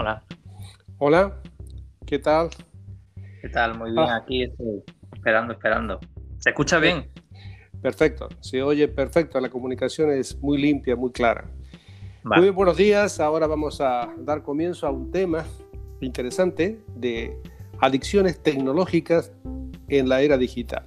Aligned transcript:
Hola. 0.00 0.22
Hola, 0.96 1.42
¿qué 2.06 2.18
tal? 2.18 2.48
¿Qué 3.42 3.50
tal? 3.50 3.76
Muy 3.76 3.90
bien, 3.90 4.06
Ah. 4.08 4.16
aquí 4.16 4.44
estoy 4.44 4.82
esperando, 5.12 5.52
esperando. 5.52 6.00
¿Se 6.38 6.48
escucha 6.48 6.78
bien? 6.78 7.10
Perfecto, 7.82 8.30
se 8.40 8.62
oye 8.62 8.88
perfecto, 8.88 9.38
la 9.38 9.50
comunicación 9.50 10.10
es 10.10 10.40
muy 10.40 10.56
limpia, 10.56 10.96
muy 10.96 11.12
clara. 11.12 11.50
Vale. 12.22 12.40
Muy 12.40 12.50
buenos 12.50 12.78
días, 12.78 13.20
ahora 13.20 13.46
vamos 13.46 13.82
a 13.82 14.08
dar 14.16 14.42
comienzo 14.42 14.86
a 14.86 14.90
un 14.90 15.10
tema 15.10 15.44
interesante 16.00 16.80
de 16.96 17.36
adicciones 17.78 18.42
tecnológicas 18.42 19.34
en 19.88 20.08
la 20.08 20.22
era 20.22 20.38
digital. 20.38 20.84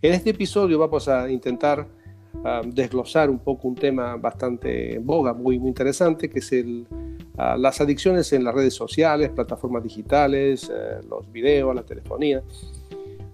En 0.00 0.14
este 0.14 0.30
episodio 0.30 0.78
vamos 0.78 1.06
a 1.06 1.30
intentar 1.30 1.86
ah, 2.46 2.62
desglosar 2.64 3.28
un 3.28 3.40
poco 3.40 3.68
un 3.68 3.74
tema 3.74 4.16
bastante 4.16 4.94
en 4.94 5.04
boga, 5.04 5.34
muy, 5.34 5.58
muy 5.58 5.68
interesante, 5.68 6.30
que 6.30 6.38
es 6.38 6.50
el, 6.52 6.86
las 7.36 7.80
adicciones 7.80 8.32
en 8.32 8.44
las 8.44 8.54
redes 8.54 8.74
sociales, 8.74 9.30
plataformas 9.30 9.82
digitales, 9.82 10.70
eh, 10.72 11.00
los 11.08 11.30
videos, 11.32 11.74
la 11.74 11.82
telefonía, 11.82 12.42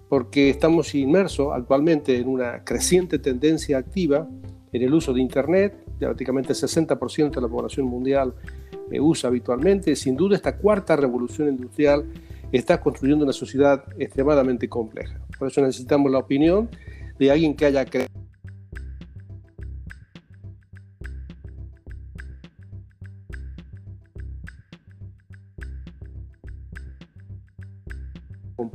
porque 0.07 0.49
estamos 0.49 0.95
inmersos 0.95 1.49
actualmente 1.53 2.17
en 2.17 2.27
una 2.27 2.63
creciente 2.63 3.19
tendencia 3.19 3.77
activa 3.77 4.27
en 4.71 4.81
el 4.81 4.93
uso 4.93 5.13
de 5.13 5.21
Internet, 5.21 5.83
ya 5.99 6.07
prácticamente 6.07 6.53
el 6.53 6.57
60% 6.57 7.31
de 7.31 7.41
la 7.41 7.47
población 7.47 7.87
mundial 7.87 8.33
usa 8.99 9.29
habitualmente. 9.29 9.95
Sin 9.95 10.15
duda, 10.15 10.35
esta 10.35 10.57
cuarta 10.57 10.95
revolución 10.95 11.49
industrial 11.49 12.05
está 12.51 12.79
construyendo 12.81 13.23
una 13.23 13.33
sociedad 13.33 13.83
extremadamente 13.97 14.67
compleja. 14.67 15.19
Por 15.37 15.49
eso 15.49 15.61
necesitamos 15.61 16.11
la 16.11 16.19
opinión 16.19 16.69
de 17.19 17.31
alguien 17.31 17.55
que 17.55 17.65
haya 17.65 17.85
creado 17.85 18.18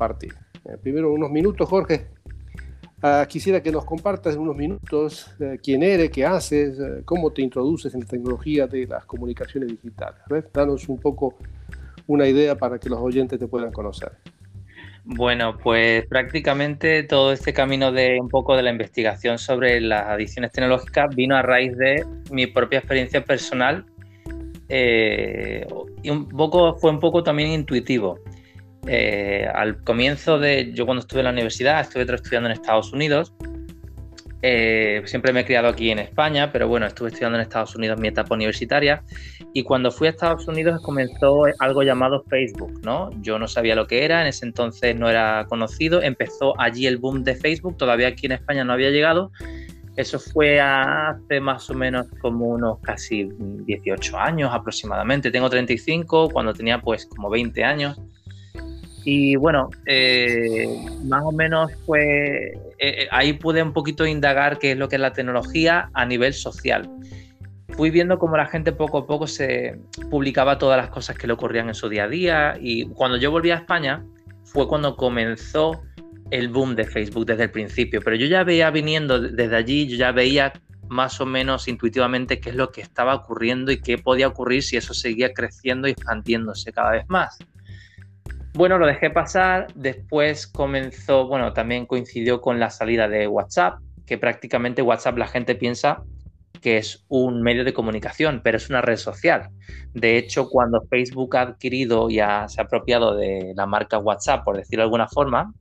compartir. 0.04 0.34
Eh, 0.66 0.76
primero 0.80 1.12
unos 1.12 1.30
minutos, 1.30 1.68
Jorge. 1.68 2.06
Ah, 3.02 3.26
quisiera 3.28 3.62
que 3.62 3.70
nos 3.70 3.84
compartas 3.84 4.34
en 4.34 4.40
unos 4.40 4.56
minutos 4.56 5.30
eh, 5.38 5.58
quién 5.62 5.82
eres, 5.82 6.10
qué 6.10 6.24
haces, 6.24 6.78
eh, 6.78 7.02
cómo 7.04 7.30
te 7.32 7.42
introduces 7.42 7.92
en 7.94 8.00
la 8.00 8.06
tecnología 8.06 8.66
de 8.66 8.86
las 8.86 9.04
comunicaciones 9.04 9.68
digitales. 9.68 10.20
¿ves? 10.28 10.44
Danos 10.52 10.88
un 10.88 10.98
poco 10.98 11.36
una 12.06 12.26
idea 12.26 12.54
para 12.54 12.78
que 12.78 12.88
los 12.88 12.98
oyentes 12.98 13.38
te 13.38 13.46
puedan 13.46 13.72
conocer. 13.72 14.12
Bueno, 15.04 15.58
pues 15.58 16.06
prácticamente 16.06 17.02
todo 17.02 17.32
este 17.32 17.52
camino 17.52 17.92
de 17.92 18.18
un 18.18 18.30
poco 18.30 18.56
de 18.56 18.62
la 18.62 18.70
investigación 18.70 19.36
sobre 19.36 19.82
las 19.82 20.06
adicciones 20.06 20.50
tecnológicas 20.52 21.14
vino 21.14 21.36
a 21.36 21.42
raíz 21.42 21.76
de 21.76 22.06
mi 22.30 22.46
propia 22.46 22.78
experiencia 22.78 23.22
personal 23.22 23.84
eh, 24.70 25.66
y 26.02 26.08
un 26.08 26.26
poco 26.28 26.76
fue 26.76 26.90
un 26.90 27.00
poco 27.00 27.22
también 27.22 27.50
intuitivo. 27.50 28.18
Eh, 28.86 29.48
al 29.54 29.82
comienzo 29.82 30.38
de 30.38 30.72
yo 30.74 30.84
cuando 30.84 31.00
estuve 31.00 31.20
en 31.20 31.24
la 31.24 31.32
universidad 31.32 31.80
estuve 31.80 32.02
estudiando 32.02 32.50
en 32.50 32.52
Estados 32.52 32.92
Unidos 32.92 33.32
eh, 34.46 35.00
siempre 35.06 35.32
me 35.32 35.40
he 35.40 35.44
criado 35.46 35.68
aquí 35.68 35.90
en 35.90 35.98
España, 35.98 36.52
pero 36.52 36.68
bueno, 36.68 36.84
estuve 36.84 37.08
estudiando 37.08 37.38
en 37.38 37.40
Estados 37.40 37.74
Unidos 37.76 37.98
mi 37.98 38.08
etapa 38.08 38.34
universitaria 38.34 39.02
y 39.54 39.62
cuando 39.62 39.90
fui 39.90 40.06
a 40.06 40.10
Estados 40.10 40.46
Unidos 40.46 40.82
comenzó 40.82 41.44
algo 41.60 41.82
llamado 41.82 42.22
Facebook, 42.28 42.78
¿no? 42.82 43.08
Yo 43.22 43.38
no 43.38 43.48
sabía 43.48 43.74
lo 43.74 43.86
que 43.86 44.04
era, 44.04 44.20
en 44.20 44.26
ese 44.26 44.44
entonces 44.44 44.94
no 44.96 45.08
era 45.08 45.46
conocido, 45.48 46.02
empezó 46.02 46.52
allí 46.60 46.86
el 46.86 46.98
boom 46.98 47.24
de 47.24 47.36
Facebook, 47.36 47.78
todavía 47.78 48.08
aquí 48.08 48.26
en 48.26 48.32
España 48.32 48.64
no 48.64 48.74
había 48.74 48.90
llegado. 48.90 49.32
Eso 49.96 50.18
fue 50.18 50.60
hace 50.60 51.40
más 51.40 51.70
o 51.70 51.74
menos 51.74 52.06
como 52.20 52.48
unos 52.48 52.80
casi 52.80 53.30
18 53.38 54.18
años 54.18 54.50
aproximadamente. 54.52 55.30
Tengo 55.30 55.48
35, 55.48 56.28
cuando 56.28 56.52
tenía 56.52 56.82
pues 56.82 57.06
como 57.06 57.30
20 57.30 57.64
años. 57.64 57.98
Y 59.04 59.36
bueno, 59.36 59.70
eh, 59.86 60.66
más 61.04 61.22
o 61.24 61.32
menos 61.32 61.70
fue, 61.84 62.58
eh, 62.78 63.06
ahí 63.10 63.34
pude 63.34 63.62
un 63.62 63.72
poquito 63.72 64.06
indagar 64.06 64.58
qué 64.58 64.72
es 64.72 64.78
lo 64.78 64.88
que 64.88 64.96
es 64.96 65.00
la 65.00 65.12
tecnología 65.12 65.90
a 65.92 66.06
nivel 66.06 66.32
social. 66.32 66.90
Fui 67.76 67.90
viendo 67.90 68.18
cómo 68.18 68.36
la 68.36 68.46
gente 68.46 68.72
poco 68.72 68.98
a 68.98 69.06
poco 69.06 69.26
se 69.26 69.78
publicaba 70.10 70.58
todas 70.58 70.78
las 70.78 70.88
cosas 70.88 71.18
que 71.18 71.26
le 71.26 71.34
ocurrían 71.34 71.68
en 71.68 71.74
su 71.74 71.88
día 71.88 72.04
a 72.04 72.08
día 72.08 72.56
y 72.60 72.86
cuando 72.86 73.18
yo 73.18 73.30
volví 73.30 73.50
a 73.50 73.56
España 73.56 74.04
fue 74.44 74.68
cuando 74.68 74.96
comenzó 74.96 75.82
el 76.30 76.48
boom 76.48 76.74
de 76.74 76.84
Facebook 76.84 77.26
desde 77.26 77.44
el 77.44 77.50
principio, 77.50 78.00
pero 78.02 78.16
yo 78.16 78.26
ya 78.26 78.44
veía 78.44 78.70
viniendo 78.70 79.20
desde 79.20 79.56
allí, 79.56 79.86
yo 79.86 79.96
ya 79.96 80.12
veía 80.12 80.52
más 80.88 81.20
o 81.20 81.26
menos 81.26 81.68
intuitivamente 81.68 82.40
qué 82.40 82.50
es 82.50 82.56
lo 82.56 82.70
que 82.70 82.80
estaba 82.80 83.14
ocurriendo 83.14 83.72
y 83.72 83.80
qué 83.80 83.98
podía 83.98 84.28
ocurrir 84.28 84.62
si 84.62 84.76
eso 84.76 84.94
seguía 84.94 85.32
creciendo 85.32 85.88
y 85.88 85.92
expandiéndose 85.92 86.72
cada 86.72 86.92
vez 86.92 87.04
más. 87.08 87.38
Bueno, 88.56 88.78
lo 88.78 88.86
dejé 88.86 89.10
pasar, 89.10 89.66
después 89.74 90.46
comenzó, 90.46 91.26
bueno, 91.26 91.52
también 91.52 91.86
coincidió 91.86 92.40
con 92.40 92.60
la 92.60 92.70
salida 92.70 93.08
de 93.08 93.26
WhatsApp, 93.26 93.80
que 94.06 94.16
prácticamente 94.16 94.80
WhatsApp 94.80 95.18
la 95.18 95.26
gente 95.26 95.56
piensa 95.56 96.04
que 96.60 96.78
es 96.78 97.04
un 97.08 97.42
medio 97.42 97.64
de 97.64 97.74
comunicación, 97.74 98.40
pero 98.44 98.56
es 98.56 98.70
una 98.70 98.80
red 98.80 98.96
social. 98.96 99.50
De 99.92 100.16
hecho, 100.16 100.48
cuando 100.48 100.82
Facebook 100.88 101.36
ha 101.36 101.42
adquirido 101.42 102.08
y 102.08 102.20
ha, 102.20 102.48
se 102.48 102.60
ha 102.60 102.64
apropiado 102.64 103.16
de 103.16 103.52
la 103.56 103.66
marca 103.66 103.98
WhatsApp, 103.98 104.44
por 104.44 104.56
decirlo 104.56 104.82
de 104.82 104.84
alguna 104.84 105.08
forma, 105.08 105.52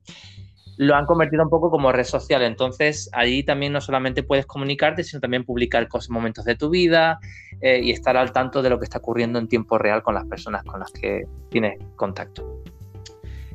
lo 0.76 0.94
han 0.94 1.04
convertido 1.04 1.42
un 1.42 1.50
poco 1.50 1.70
como 1.70 1.90
red 1.90 2.04
social. 2.04 2.42
Entonces, 2.42 3.10
allí 3.12 3.42
también 3.42 3.72
no 3.72 3.80
solamente 3.80 4.22
puedes 4.22 4.46
comunicarte, 4.46 5.02
sino 5.02 5.20
también 5.20 5.44
publicar 5.44 5.88
cosas, 5.88 6.10
momentos 6.10 6.44
de 6.44 6.54
tu 6.54 6.70
vida 6.70 7.18
eh, 7.60 7.80
y 7.82 7.90
estar 7.90 8.16
al 8.16 8.32
tanto 8.32 8.62
de 8.62 8.70
lo 8.70 8.78
que 8.78 8.84
está 8.84 8.98
ocurriendo 8.98 9.40
en 9.40 9.48
tiempo 9.48 9.78
real 9.78 10.02
con 10.02 10.14
las 10.14 10.24
personas 10.26 10.62
con 10.64 10.80
las 10.80 10.92
que 10.92 11.24
tienes 11.50 11.76
contacto. 11.96 12.62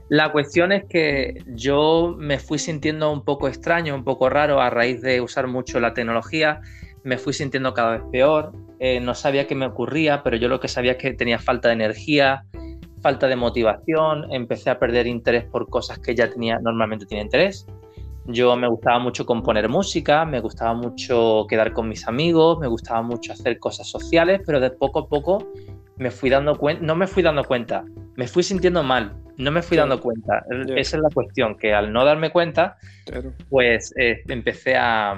La 0.09 0.31
cuestión 0.31 0.71
es 0.71 0.85
que 0.85 1.35
yo 1.45 2.15
me 2.17 2.39
fui 2.39 2.57
sintiendo 2.57 3.11
un 3.11 3.23
poco 3.23 3.47
extraño, 3.47 3.93
un 3.93 4.03
poco 4.03 4.27
raro 4.27 4.59
a 4.59 4.71
raíz 4.71 5.01
de 5.03 5.21
usar 5.21 5.45
mucho 5.45 5.79
la 5.79 5.93
tecnología. 5.93 6.61
Me 7.03 7.19
fui 7.19 7.31
sintiendo 7.31 7.75
cada 7.75 7.91
vez 7.91 8.01
peor. 8.11 8.51
Eh, 8.79 8.99
no 8.99 9.13
sabía 9.13 9.45
qué 9.45 9.53
me 9.53 9.67
ocurría, 9.67 10.23
pero 10.23 10.35
yo 10.35 10.47
lo 10.47 10.59
que 10.59 10.67
sabía 10.67 10.93
es 10.93 10.97
que 10.97 11.13
tenía 11.13 11.37
falta 11.37 11.67
de 11.67 11.75
energía, 11.75 12.43
falta 13.03 13.27
de 13.27 13.35
motivación. 13.35 14.25
Empecé 14.33 14.71
a 14.71 14.79
perder 14.79 15.05
interés 15.05 15.45
por 15.45 15.69
cosas 15.69 15.99
que 15.99 16.15
ya 16.15 16.27
tenía 16.27 16.57
normalmente 16.57 17.05
tenía 17.05 17.23
interés. 17.23 17.67
Yo 18.25 18.55
me 18.55 18.67
gustaba 18.67 18.97
mucho 18.97 19.27
componer 19.27 19.69
música, 19.69 20.25
me 20.25 20.39
gustaba 20.39 20.73
mucho 20.73 21.45
quedar 21.47 21.71
con 21.71 21.87
mis 21.87 22.07
amigos, 22.07 22.57
me 22.57 22.67
gustaba 22.67 23.03
mucho 23.03 23.33
hacer 23.33 23.59
cosas 23.59 23.87
sociales, 23.87 24.41
pero 24.43 24.59
de 24.59 24.71
poco 24.71 24.99
a 24.99 25.07
poco 25.07 25.47
me 25.99 26.09
fui 26.11 26.29
dando 26.29 26.57
cuenta, 26.57 26.83
no 26.83 26.95
me 26.95 27.05
fui 27.07 27.21
dando 27.21 27.43
cuenta, 27.43 27.83
me 28.15 28.27
fui 28.27 28.41
sintiendo 28.41 28.81
mal, 28.83 29.13
no 29.37 29.51
me 29.51 29.61
fui 29.61 29.77
dando 29.77 29.99
cuenta. 30.01 30.43
Esa 30.75 30.97
es 30.97 31.03
la 31.03 31.09
cuestión, 31.13 31.57
que 31.57 31.73
al 31.73 31.91
no 31.93 32.03
darme 32.05 32.31
cuenta, 32.31 32.77
Claro. 33.05 33.33
pues 33.49 33.93
eh, 33.97 34.23
empecé 34.29 34.75
a, 34.77 35.11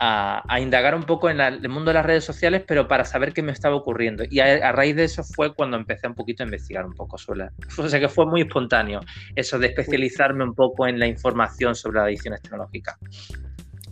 a- 0.00 0.42
a 0.46 0.60
indagar 0.60 0.94
un 0.96 1.04
poco 1.04 1.30
en 1.30 1.38
la- 1.38 1.48
el 1.48 1.68
mundo 1.68 1.90
de 1.90 1.94
las 1.94 2.06
redes 2.06 2.24
sociales, 2.24 2.64
pero 2.66 2.86
para 2.88 3.04
saber 3.04 3.32
qué 3.32 3.42
me 3.42 3.52
estaba 3.52 3.76
ocurriendo. 3.76 4.24
Y 4.28 4.40
a, 4.40 4.68
a 4.68 4.72
raíz 4.72 4.96
de 4.96 5.04
eso 5.04 5.22
fue 5.22 5.54
cuando 5.54 5.76
empecé 5.76 6.08
un 6.08 6.14
poquito 6.14 6.42
a 6.42 6.46
investigar 6.46 6.84
un 6.84 6.94
poco 6.94 7.16
sobre... 7.16 7.38
la- 7.40 7.52
O 7.78 7.88
sea 7.88 8.00
que 8.00 8.08
fue 8.08 8.26
muy 8.26 8.40
espontáneo 8.42 9.00
eso 9.36 9.58
de 9.58 9.68
especializarme 9.68 10.42
un 10.44 10.54
poco 10.54 10.86
en 10.88 10.98
la 10.98 11.06
información 11.06 11.74
sobre 11.76 11.98
las 11.98 12.06
adicciones 12.06 12.42
tecnológicas. 12.42 12.96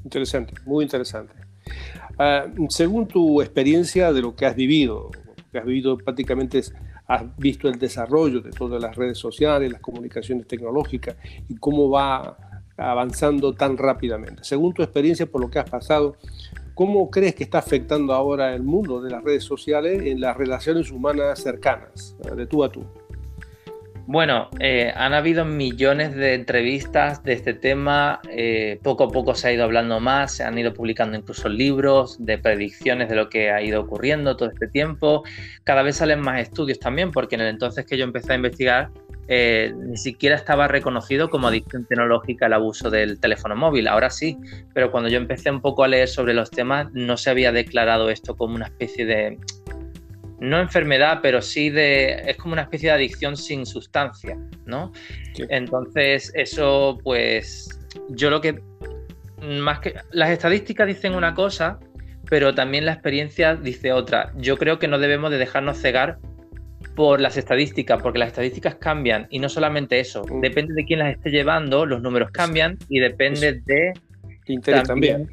Interesante, 0.05 0.55
muy 0.65 0.85
interesante. 0.85 1.35
Ah, 2.19 2.47
según 2.69 3.07
tu 3.09 3.43
experiencia 3.43 4.13
de 4.13 4.23
lo 4.23 4.35
que 4.35 4.47
has 4.47 4.55
vivido, 4.57 5.11
has 5.59 5.65
vivido 5.65 5.97
prácticamente, 5.97 6.61
has 7.07 7.37
visto 7.37 7.69
el 7.69 7.79
desarrollo 7.79 8.41
de 8.41 8.51
todas 8.51 8.81
las 8.81 8.97
redes 8.97 9.19
sociales, 9.19 9.71
las 9.71 9.81
comunicaciones 9.81 10.47
tecnológicas 10.47 11.17
y 11.49 11.57
cómo 11.57 11.91
va 11.91 12.37
avanzando 12.77 13.55
tan 13.55 13.77
rápidamente. 13.77 14.45
Según 14.45 14.75
tu 14.75 14.83
experiencia, 14.83 15.27
por 15.27 15.41
lo 15.41 15.51
que 15.51 15.59
has 15.59 15.69
pasado, 15.69 16.17
¿cómo 16.75 17.11
crees 17.11 17.35
que 17.35 17.45
está 17.45 17.59
afectando 17.59 18.13
ahora 18.13 18.55
el 18.55 18.63
mundo 18.63 19.01
de 19.01 19.11
las 19.11 19.23
redes 19.25 19.45
sociales 19.45 20.03
en 20.05 20.21
las 20.21 20.37
relaciones 20.37 20.91
humanas 20.91 21.43
cercanas, 21.43 22.17
de 22.37 22.47
tú 22.47 22.65
a 22.65 22.71
tú? 22.71 22.85
Bueno, 24.09 24.51
eh, 24.61 24.93
han 24.95 25.15
habido 25.15 25.45
millones 25.45 26.15
de 26.15 26.35
entrevistas 26.35 27.25
de 27.25 27.33
este 27.33 27.55
tema, 27.55 28.21
eh, 28.31 28.79
poco 28.85 29.05
a 29.05 29.09
poco 29.09 29.35
se 29.35 29.49
ha 29.49 29.53
ido 29.53 29.65
hablando 29.65 29.99
más, 29.99 30.33
se 30.33 30.45
han 30.45 30.57
ido 30.57 30.73
publicando 30.73 31.17
incluso 31.17 31.49
libros 31.49 32.25
de 32.25 32.39
predicciones 32.39 33.09
de 33.09 33.17
lo 33.17 33.29
que 33.29 33.51
ha 33.51 33.61
ido 33.63 33.81
ocurriendo 33.81 34.37
todo 34.37 34.49
este 34.49 34.69
tiempo, 34.69 35.25
cada 35.65 35.83
vez 35.83 35.97
salen 35.97 36.21
más 36.21 36.41
estudios 36.41 36.79
también, 36.79 37.11
porque 37.11 37.35
en 37.35 37.41
el 37.41 37.49
entonces 37.49 37.85
que 37.85 37.99
yo 37.99 38.05
empecé 38.05 38.35
a 38.35 38.37
investigar 38.37 38.91
eh, 39.27 39.73
ni 39.77 39.97
siquiera 39.97 40.37
estaba 40.37 40.69
reconocido 40.69 41.29
como 41.29 41.49
adicción 41.49 41.85
tecnológica 41.85 42.47
el 42.47 42.53
abuso 42.53 42.91
del 42.91 43.19
teléfono 43.19 43.57
móvil, 43.57 43.89
ahora 43.89 44.11
sí, 44.11 44.39
pero 44.73 44.93
cuando 44.93 45.11
yo 45.11 45.17
empecé 45.17 45.51
un 45.51 45.61
poco 45.61 45.83
a 45.83 45.89
leer 45.89 46.07
sobre 46.07 46.33
los 46.33 46.53
temas 46.53 46.93
no 46.93 47.17
se 47.17 47.31
había 47.31 47.51
declarado 47.51 48.09
esto 48.09 48.37
como 48.37 48.55
una 48.55 48.67
especie 48.67 49.05
de 49.05 49.39
no 50.41 50.61
enfermedad, 50.61 51.21
pero 51.23 51.41
sí 51.41 51.71
de, 51.71 52.23
es 52.27 52.37
como 52.37 52.53
una 52.53 52.63
especie 52.63 52.91
de 52.91 52.95
adicción 52.95 53.37
sin 53.37 53.67
sustancia, 53.67 54.37
¿no? 54.65 54.93
Entonces, 55.49 56.33
eso, 56.35 56.99
pues, 57.03 57.69
yo 58.11 58.31
lo 58.31 58.41
que, 58.41 58.61
más 59.43 59.81
que, 59.81 59.95
las 60.11 60.31
estadísticas 60.31 60.87
dicen 60.87 61.15
una 61.15 61.35
cosa, 61.35 61.79
pero 62.29 62.55
también 62.55 62.85
la 62.85 62.93
experiencia 62.93 63.55
dice 63.55 63.93
otra. 63.93 64.33
Yo 64.37 64.57
creo 64.57 64.79
que 64.79 64.89
no 64.89 64.99
debemos 64.99 65.31
de 65.31 65.39
dejarnos 65.39 65.79
cegar 65.79 66.19
por 66.95 67.21
las 67.21 67.37
estadísticas, 67.37 68.03
porque 68.03 68.19
las 68.19 68.29
estadísticas 68.29 68.77
cambian 68.77 69.27
y 69.31 69.39
no 69.39 69.49
solamente 69.49 70.01
eso, 70.01 70.25
mm. 70.25 70.41
depende 70.41 70.75
de 70.75 70.85
quién 70.85 70.99
las 71.01 71.15
esté 71.15 71.31
llevando, 71.31 71.87
los 71.87 72.03
números 72.03 72.31
cambian 72.31 72.79
y 72.89 73.01
depende 73.01 73.61
de 73.65 73.93
Interés 74.47 74.85
también, 74.85 75.29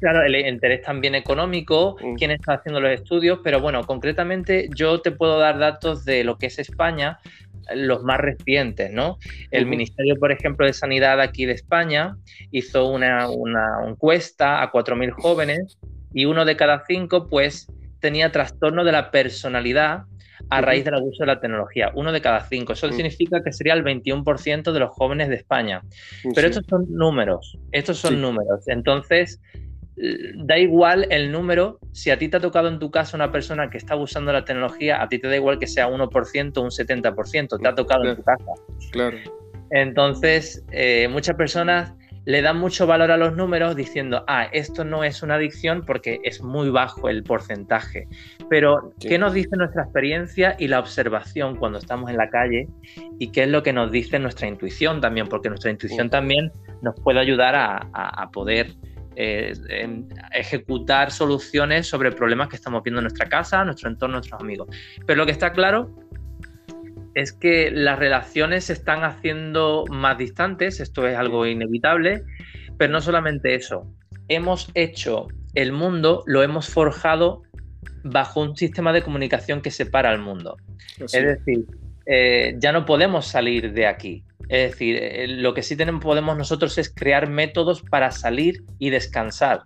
Claro, 0.00 0.22
el 0.22 0.34
interés 0.36 0.82
también 0.82 1.14
económico, 1.14 1.96
mm. 2.00 2.14
quién 2.14 2.30
está 2.30 2.54
haciendo 2.54 2.80
los 2.80 2.92
estudios, 2.92 3.40
pero 3.42 3.60
bueno, 3.60 3.84
concretamente 3.84 4.68
yo 4.74 5.00
te 5.00 5.10
puedo 5.10 5.38
dar 5.38 5.58
datos 5.58 6.04
de 6.04 6.24
lo 6.24 6.38
que 6.38 6.46
es 6.46 6.58
España, 6.58 7.18
los 7.74 8.02
más 8.02 8.18
recientes, 8.18 8.90
¿no? 8.92 9.18
El 9.50 9.66
Ministerio, 9.66 10.16
por 10.16 10.32
ejemplo, 10.32 10.66
de 10.66 10.72
Sanidad 10.72 11.20
aquí 11.20 11.46
de 11.46 11.52
España 11.52 12.16
hizo 12.50 12.88
una, 12.88 13.28
una 13.28 13.78
encuesta 13.86 14.62
a 14.62 14.72
4.000 14.72 15.10
jóvenes 15.10 15.78
y 16.12 16.24
uno 16.24 16.44
de 16.44 16.56
cada 16.56 16.84
cinco, 16.86 17.28
pues, 17.28 17.68
tenía 18.00 18.32
trastorno 18.32 18.84
de 18.84 18.92
la 18.92 19.10
personalidad 19.10 20.04
a 20.50 20.60
raíz 20.60 20.84
del 20.84 20.94
abuso 20.94 21.22
de 21.22 21.26
la 21.26 21.40
tecnología, 21.40 21.90
uno 21.94 22.12
de 22.12 22.20
cada 22.20 22.40
cinco. 22.40 22.72
Eso 22.72 22.88
mm. 22.88 22.92
significa 22.92 23.42
que 23.42 23.52
sería 23.52 23.74
el 23.74 23.84
21% 23.84 24.72
de 24.72 24.80
los 24.80 24.90
jóvenes 24.90 25.28
de 25.28 25.36
España. 25.36 25.82
Pero 26.34 26.48
estos 26.48 26.64
son 26.68 26.86
números, 26.88 27.58
estos 27.72 27.98
son 27.98 28.20
números. 28.20 28.66
Entonces, 28.68 29.40
da 30.44 30.58
igual 30.58 31.06
el 31.10 31.30
número, 31.30 31.78
si 31.92 32.10
a 32.10 32.18
ti 32.18 32.28
te 32.28 32.38
ha 32.38 32.40
tocado 32.40 32.68
en 32.68 32.78
tu 32.78 32.90
casa 32.90 33.16
una 33.16 33.30
persona 33.30 33.70
que 33.70 33.78
está 33.78 33.94
abusando 33.94 34.32
de 34.32 34.38
la 34.38 34.44
tecnología, 34.44 35.02
a 35.02 35.08
ti 35.08 35.18
te 35.18 35.28
da 35.28 35.36
igual 35.36 35.58
que 35.58 35.66
sea 35.66 35.88
1% 35.88 36.56
o 36.56 36.62
un 36.62 36.70
70%, 36.70 37.60
te 37.60 37.68
ha 37.68 37.74
tocado 37.74 38.04
en 38.04 38.16
tu 38.16 38.22
casa. 38.22 38.52
Claro. 38.90 39.18
Entonces, 39.70 40.64
eh, 40.70 41.08
muchas 41.08 41.36
personas 41.36 41.94
le 42.24 42.42
dan 42.42 42.58
mucho 42.58 42.86
valor 42.86 43.10
a 43.10 43.16
los 43.16 43.34
números 43.36 43.74
diciendo, 43.74 44.24
ah, 44.28 44.44
esto 44.52 44.84
no 44.84 45.02
es 45.04 45.22
una 45.22 45.34
adicción 45.34 45.84
porque 45.84 46.20
es 46.22 46.42
muy 46.42 46.70
bajo 46.70 47.08
el 47.08 47.22
porcentaje. 47.24 48.06
Pero, 48.48 48.92
¿qué 49.00 49.18
nos 49.18 49.32
dice 49.32 49.56
nuestra 49.56 49.82
experiencia 49.82 50.54
y 50.58 50.68
la 50.68 50.78
observación 50.78 51.56
cuando 51.56 51.78
estamos 51.78 52.10
en 52.10 52.16
la 52.16 52.30
calle? 52.30 52.68
¿Y 53.18 53.32
qué 53.32 53.44
es 53.44 53.48
lo 53.48 53.62
que 53.62 53.72
nos 53.72 53.90
dice 53.90 54.18
nuestra 54.18 54.46
intuición 54.46 55.00
también? 55.00 55.28
Porque 55.28 55.48
nuestra 55.48 55.70
intuición 55.70 56.10
también 56.10 56.52
nos 56.80 56.94
puede 57.00 57.18
ayudar 57.18 57.54
a, 57.56 58.30
poder 58.32 58.72
eh, 59.16 59.52
ejecutar 60.32 61.10
soluciones 61.10 61.86
sobre 61.86 62.12
problemas 62.12 62.48
que 62.48 62.56
estamos 62.56 62.82
viendo 62.82 63.00
en 63.00 63.04
nuestra 63.04 63.28
casa, 63.28 63.64
nuestro 63.64 63.90
entorno, 63.90 64.14
nuestros 64.14 64.40
amigos. 64.40 64.68
Pero 65.06 65.18
lo 65.18 65.26
que 65.26 65.32
está 65.32 65.52
claro 65.52 65.90
es 67.14 67.32
que 67.32 67.70
las 67.70 67.98
relaciones 67.98 68.64
se 68.64 68.72
están 68.72 69.04
haciendo 69.04 69.84
más 69.90 70.18
distantes, 70.18 70.80
esto 70.80 71.06
es 71.06 71.16
algo 71.16 71.46
inevitable, 71.46 72.24
pero 72.78 72.92
no 72.92 73.00
solamente 73.00 73.54
eso, 73.54 73.86
hemos 74.28 74.70
hecho 74.74 75.28
el 75.54 75.72
mundo, 75.72 76.22
lo 76.26 76.42
hemos 76.42 76.68
forjado 76.68 77.42
bajo 78.04 78.40
un 78.40 78.56
sistema 78.56 78.92
de 78.92 79.02
comunicación 79.02 79.60
que 79.60 79.70
separa 79.70 80.10
al 80.10 80.18
mundo. 80.18 80.56
Es 80.98 81.12
decir, 81.12 81.66
eh, 82.06 82.54
ya 82.58 82.72
no 82.72 82.84
podemos 82.84 83.26
salir 83.26 83.72
de 83.72 83.86
aquí. 83.86 84.24
Es 84.48 84.72
decir, 84.72 84.96
eh, 85.00 85.28
lo 85.28 85.54
que 85.54 85.62
sí 85.62 85.76
tenemos, 85.76 86.02
podemos 86.02 86.36
nosotros 86.36 86.76
es 86.78 86.92
crear 86.92 87.28
métodos 87.28 87.82
para 87.82 88.10
salir 88.10 88.64
y 88.78 88.90
descansar 88.90 89.62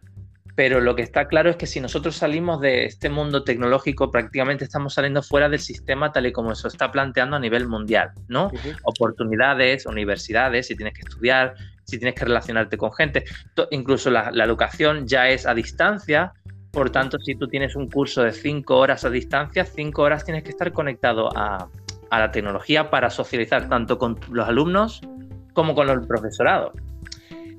pero 0.56 0.80
lo 0.80 0.96
que 0.96 1.02
está 1.02 1.28
claro 1.28 1.50
es 1.50 1.56
que 1.56 1.66
si 1.66 1.80
nosotros 1.80 2.16
salimos 2.16 2.62
de 2.62 2.86
este 2.86 3.10
mundo 3.10 3.44
tecnológico, 3.44 4.10
prácticamente 4.10 4.64
estamos 4.64 4.94
saliendo 4.94 5.22
fuera 5.22 5.50
del 5.50 5.60
sistema 5.60 6.10
tal 6.12 6.26
y 6.26 6.32
como 6.32 6.54
se 6.54 6.66
está 6.68 6.90
planteando 6.90 7.36
a 7.36 7.38
nivel 7.38 7.68
mundial, 7.68 8.10
¿no? 8.28 8.50
Oportunidades, 8.84 9.84
universidades, 9.84 10.68
si 10.68 10.74
tienes 10.74 10.94
que 10.94 11.02
estudiar, 11.02 11.54
si 11.84 11.98
tienes 11.98 12.14
que 12.14 12.24
relacionarte 12.24 12.78
con 12.78 12.90
gente, 12.94 13.24
incluso 13.70 14.10
la, 14.10 14.30
educación 14.46 15.06
ya 15.06 15.28
es 15.28 15.46
a 15.46 15.52
distancia, 15.52 16.32
por 16.70 16.88
tanto, 16.88 17.18
si 17.18 17.34
tú 17.34 17.48
tienes 17.48 17.76
un 17.76 17.90
curso 17.90 18.22
de 18.22 18.32
cinco 18.32 18.78
horas 18.78 19.04
a 19.04 19.10
distancia, 19.10 19.66
cinco 19.66 20.02
horas 20.02 20.24
tienes 20.24 20.42
que 20.42 20.50
estar 20.50 20.72
conectado 20.72 21.28
a, 21.36 21.68
a 22.10 22.18
la 22.18 22.30
tecnología 22.30 22.88
para 22.88 23.10
socializar 23.10 23.68
tanto 23.68 23.98
con 23.98 24.18
los 24.30 24.48
alumnos 24.48 25.02
como 25.52 25.74
con 25.74 25.90
el 25.90 26.06
profesorado. 26.06 26.72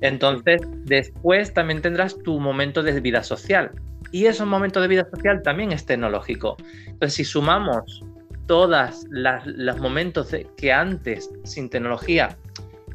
Entonces, 0.00 0.60
después 0.84 1.52
también 1.52 1.82
tendrás 1.82 2.18
tu 2.18 2.38
momento 2.38 2.82
de 2.82 3.00
vida 3.00 3.22
social. 3.22 3.72
Y 4.12 4.26
ese 4.26 4.44
momento 4.44 4.80
de 4.80 4.88
vida 4.88 5.06
social 5.10 5.42
también 5.42 5.72
es 5.72 5.84
tecnológico. 5.84 6.56
Entonces, 6.86 7.14
si 7.14 7.24
sumamos 7.24 8.02
todos 8.46 9.04
los 9.10 9.78
momentos 9.78 10.34
que 10.56 10.72
antes, 10.72 11.30
sin 11.44 11.68
tecnología, 11.68 12.38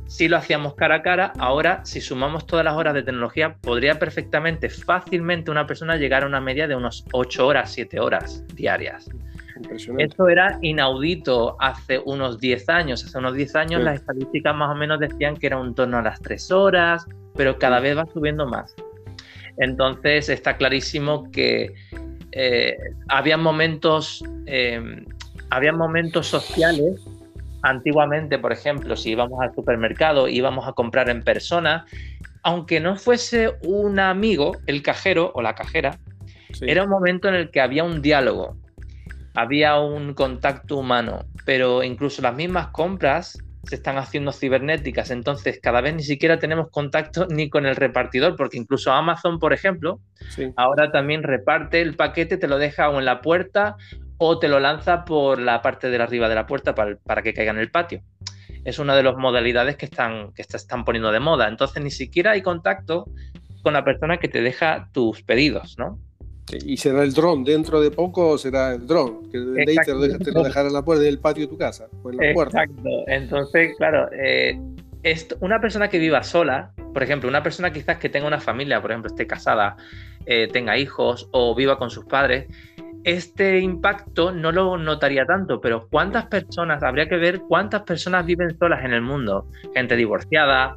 sí 0.07 0.27
lo 0.27 0.37
hacíamos 0.37 0.75
cara 0.75 0.95
a 0.95 1.01
cara, 1.01 1.33
ahora 1.37 1.81
si 1.85 2.01
sumamos 2.01 2.45
todas 2.47 2.65
las 2.65 2.75
horas 2.75 2.93
de 2.93 3.03
tecnología, 3.03 3.57
podría 3.61 3.99
perfectamente, 3.99 4.69
fácilmente 4.69 5.51
una 5.51 5.67
persona 5.67 5.95
llegar 5.97 6.23
a 6.23 6.27
una 6.27 6.41
media 6.41 6.67
de 6.67 6.75
unos 6.75 7.05
8 7.11 7.45
horas, 7.45 7.71
7 7.71 7.99
horas 7.99 8.43
diarias. 8.55 9.09
Esto 9.97 10.27
era 10.27 10.57
inaudito 10.61 11.55
hace 11.59 11.99
unos 11.99 12.39
10 12.39 12.69
años. 12.69 13.05
Hace 13.05 13.17
unos 13.17 13.35
10 13.35 13.55
años 13.55 13.83
las 13.83 13.99
estadísticas 13.99 14.55
más 14.55 14.71
o 14.71 14.75
menos 14.75 14.99
decían 14.99 15.35
que 15.35 15.47
era 15.47 15.57
un 15.57 15.75
torno 15.75 15.97
a 15.97 16.01
las 16.01 16.21
3 16.21 16.51
horas, 16.51 17.05
pero 17.35 17.57
cada 17.57 17.79
vez 17.79 17.97
va 17.97 18.05
subiendo 18.05 18.47
más. 18.47 18.75
Entonces 19.57 20.29
está 20.29 20.57
clarísimo 20.57 21.29
que 21.31 21.73
eh, 22.31 22.75
había 23.09 23.37
momentos, 23.37 24.23
eh, 24.47 25.05
había 25.49 25.73
momentos 25.73 26.27
sociales. 26.27 27.01
Antiguamente, 27.61 28.39
por 28.39 28.51
ejemplo, 28.51 28.95
si 28.95 29.11
íbamos 29.11 29.39
al 29.41 29.53
supermercado, 29.55 30.27
íbamos 30.27 30.67
a 30.67 30.73
comprar 30.73 31.09
en 31.09 31.23
persona, 31.23 31.85
aunque 32.41 32.81
no 32.81 32.97
fuese 32.97 33.53
un 33.63 33.99
amigo, 33.99 34.57
el 34.65 34.81
cajero 34.81 35.31
o 35.33 35.41
la 35.41 35.55
cajera, 35.55 35.97
era 36.61 36.83
un 36.83 36.89
momento 36.89 37.29
en 37.29 37.35
el 37.35 37.51
que 37.51 37.61
había 37.61 37.83
un 37.83 38.01
diálogo, 38.01 38.57
había 39.33 39.79
un 39.79 40.13
contacto 40.13 40.77
humano, 40.77 41.25
pero 41.45 41.83
incluso 41.83 42.21
las 42.21 42.35
mismas 42.35 42.67
compras 42.67 43.37
se 43.63 43.75
están 43.75 43.97
haciendo 43.97 44.33
cibernéticas, 44.33 45.09
entonces 45.09 45.59
cada 45.61 45.79
vez 45.79 45.95
ni 45.95 46.03
siquiera 46.03 46.37
tenemos 46.37 46.69
contacto 46.69 47.27
ni 47.29 47.49
con 47.49 47.65
el 47.65 47.75
repartidor, 47.75 48.35
porque 48.35 48.57
incluso 48.57 48.91
Amazon, 48.91 49.39
por 49.39 49.53
ejemplo, 49.53 49.99
ahora 50.55 50.91
también 50.91 51.23
reparte 51.23 51.81
el 51.81 51.95
paquete, 51.95 52.37
te 52.37 52.47
lo 52.47 52.57
deja 52.57 52.89
o 52.89 52.99
en 52.99 53.05
la 53.05 53.21
puerta 53.21 53.77
o 54.17 54.39
te 54.39 54.47
lo 54.47 54.59
lanza 54.59 55.05
por 55.05 55.39
la 55.39 55.61
parte 55.61 55.89
de 55.89 56.01
arriba 56.01 56.29
de 56.29 56.35
la 56.35 56.45
puerta 56.45 56.75
para, 56.75 57.21
que 57.23 57.33
caiga 57.33 57.51
en 57.51 57.57
el 57.57 57.71
patio. 57.71 58.01
Es 58.63 58.79
una 58.79 58.95
de 58.95 59.03
las 59.03 59.15
modalidades 59.15 59.75
que 59.75 59.85
están, 59.85 60.31
que 60.33 60.41
están 60.41 60.85
poniendo 60.85 61.11
de 61.11 61.19
moda. 61.19 61.49
Entonces 61.49 61.83
ni 61.83 61.91
siquiera 61.91 62.31
hay 62.31 62.41
contacto 62.41 63.05
con 63.61 63.73
la 63.73 63.83
persona 63.83 64.17
que 64.17 64.29
te 64.29 64.41
deja 64.41 64.89
tus 64.93 65.23
pedidos, 65.23 65.75
¿no? 65.77 65.99
Y 66.51 66.77
será 66.77 67.03
el 67.03 67.13
dron, 67.13 67.43
dentro 67.43 67.81
de 67.81 67.91
poco 67.91 68.37
será 68.37 68.73
el 68.73 68.85
dron, 68.85 69.29
que 69.29 69.37
el 69.37 69.55
te 69.85 69.93
lo, 69.93 70.17
te 70.19 70.31
lo 70.31 70.43
dejará 70.43 70.67
en 70.67 70.73
la 70.73 70.83
puerta 70.83 71.03
del 71.03 71.19
patio 71.19 71.43
de 71.45 71.47
tu 71.47 71.57
casa, 71.57 71.87
o 72.03 72.11
en 72.11 72.17
la 72.17 72.31
Exacto. 72.31 72.89
Entonces, 73.07 73.75
claro, 73.77 74.09
eh, 74.11 74.59
una 75.39 75.59
persona 75.59 75.89
que 75.89 75.99
viva 75.99 76.23
sola, 76.23 76.71
por 76.93 77.03
ejemplo, 77.03 77.29
una 77.29 77.43
persona 77.43 77.71
quizás 77.71 77.97
que 77.97 78.09
tenga 78.09 78.27
una 78.27 78.39
familia, 78.39 78.81
por 78.81 78.91
ejemplo, 78.91 79.09
esté 79.09 79.25
casada, 79.25 79.77
eh, 80.25 80.47
tenga 80.51 80.77
hijos 80.77 81.29
o 81.31 81.55
viva 81.55 81.77
con 81.77 81.89
sus 81.89 82.05
padres, 82.05 82.47
este 83.03 83.59
impacto 83.59 84.31
no 84.31 84.51
lo 84.51 84.77
notaría 84.77 85.25
tanto, 85.25 85.59
pero 85.59 85.87
¿cuántas 85.89 86.27
personas, 86.27 86.83
habría 86.83 87.09
que 87.09 87.17
ver 87.17 87.41
cuántas 87.41 87.81
personas 87.83 88.25
viven 88.25 88.57
solas 88.57 88.83
en 88.85 88.93
el 88.93 89.01
mundo? 89.01 89.45
Gente 89.73 89.95
divorciada, 89.97 90.75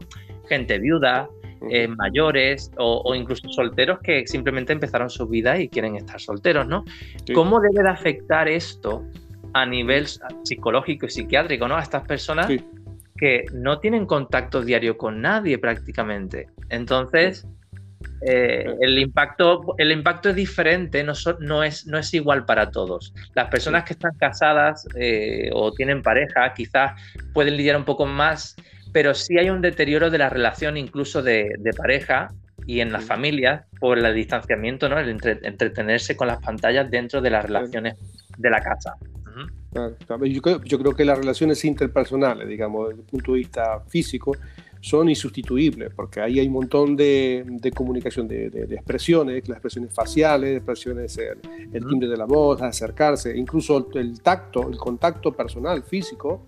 gente 0.49 0.79
viuda, 0.79 1.29
eh, 1.71 1.89
mayores 1.89 2.71
o, 2.79 3.15
incluso 3.15 3.49
solteros 3.49 3.99
que 4.01 4.27
simplemente 4.27 4.73
empezaron 4.73 5.11
su 5.11 5.27
vida 5.27 5.59
y 5.59 5.69
quieren 5.69 5.97
estar 5.97 6.21
solteros, 6.21 6.67
¿no? 6.67 6.85
¿Cómo 7.35 7.61
debe 7.61 7.83
de 7.83 7.91
afectar 7.91 8.49
esto 8.49 9.05
a 9.53 9.65
nivel 9.67 10.07
psicológico 10.43 11.07
y 11.07 11.11
psiquiátrico, 11.11 11.69
¿no? 11.69 11.77
A 11.77 11.83
estas 11.83 12.07
personas 12.07 12.49
que 13.17 13.45
no 13.53 13.79
tienen 13.79 14.07
contacto 14.07 14.63
diario 14.63 14.97
con 14.97 15.21
nadie 15.21 15.59
prácticamente. 15.59 16.49
Entonces, 16.69 17.47
Eh, 18.23 18.65
el, 18.81 18.99
impacto, 18.99 19.75
el 19.79 19.91
impacto 19.91 20.31
es 20.31 20.37
diferente, 20.37 21.03
no, 21.03 21.13
no, 21.41 21.63
es, 21.63 21.87
no 21.87 21.99
es 21.99 22.15
igual 22.15 22.45
para 22.45 22.71
todos. 22.71 23.13
Las 23.35 23.49
personas 23.49 23.85
que 23.85 23.95
están 23.95 24.13
casadas 24.19 24.87
eh, 24.97 25.51
o 25.53 25.73
tienen 25.73 26.03
pareja 26.03 26.53
quizás 26.55 26.93
pueden 27.33 27.57
lidiar 27.57 27.77
un 27.77 27.85
poco 27.85 28.07
más, 28.07 28.55
pero 28.93 29.15
sí 29.15 29.39
hay 29.39 29.51
un 29.51 29.61
deterioro 29.61 30.11
de 30.11 30.19
la 30.19 30.29
relación 30.29 30.77
incluso 30.77 31.23
de, 31.23 31.49
pareja 31.77 32.33
y 32.67 32.81
en 32.81 32.93
las 32.93 33.05
familias 33.05 33.65
por 33.79 33.99
el 33.99 34.15
distanciamiento, 34.15 34.89
¿no? 34.89 34.99
el 34.99 35.11
entretenerse 35.43 36.17
con 36.17 36.29
las 36.29 36.41
pantallas 36.43 36.91
dentro 36.91 37.21
de 37.21 37.31
las 37.31 37.45
relaciones 37.45 37.97
de 38.37 38.51
la 38.51 38.61
casa. 38.61 38.95
Yo, 40.25 40.41
creo, 40.41 40.63
yo 40.65 40.79
creo 40.79 40.95
que 40.95 41.05
las 41.05 41.19
relaciones 41.19 41.63
interpersonales, 41.65 42.49
digamos, 42.49 42.89
desde 42.89 43.03
el 43.03 43.07
punto 43.07 43.33
de 43.33 43.39
vista 43.39 43.81
físico, 43.87 44.33
son 44.81 45.09
insustituibles, 45.09 45.93
porque 45.95 46.21
ahí 46.21 46.39
hay 46.39 46.47
un 46.47 46.53
montón 46.53 46.97
de, 46.97 47.45
de 47.45 47.73
comunicación 47.73 48.29
de, 48.29 48.51
de, 48.51 48.75
expresiones, 48.75 49.49
las 49.49 49.57
expresiones 49.57 49.93
faciales, 49.93 50.57
expresiones, 50.57 51.19
el, 51.19 51.87
timbre 51.87 52.09
de 52.09 52.17
la 52.17 52.25
voz, 52.25 52.63
acercarse, 52.63 53.37
incluso 53.37 53.89
el 53.95 54.21
tacto, 54.21 54.69
el 54.69 54.77
contacto 54.77 55.33
personal, 55.33 55.83
físico, 55.83 56.47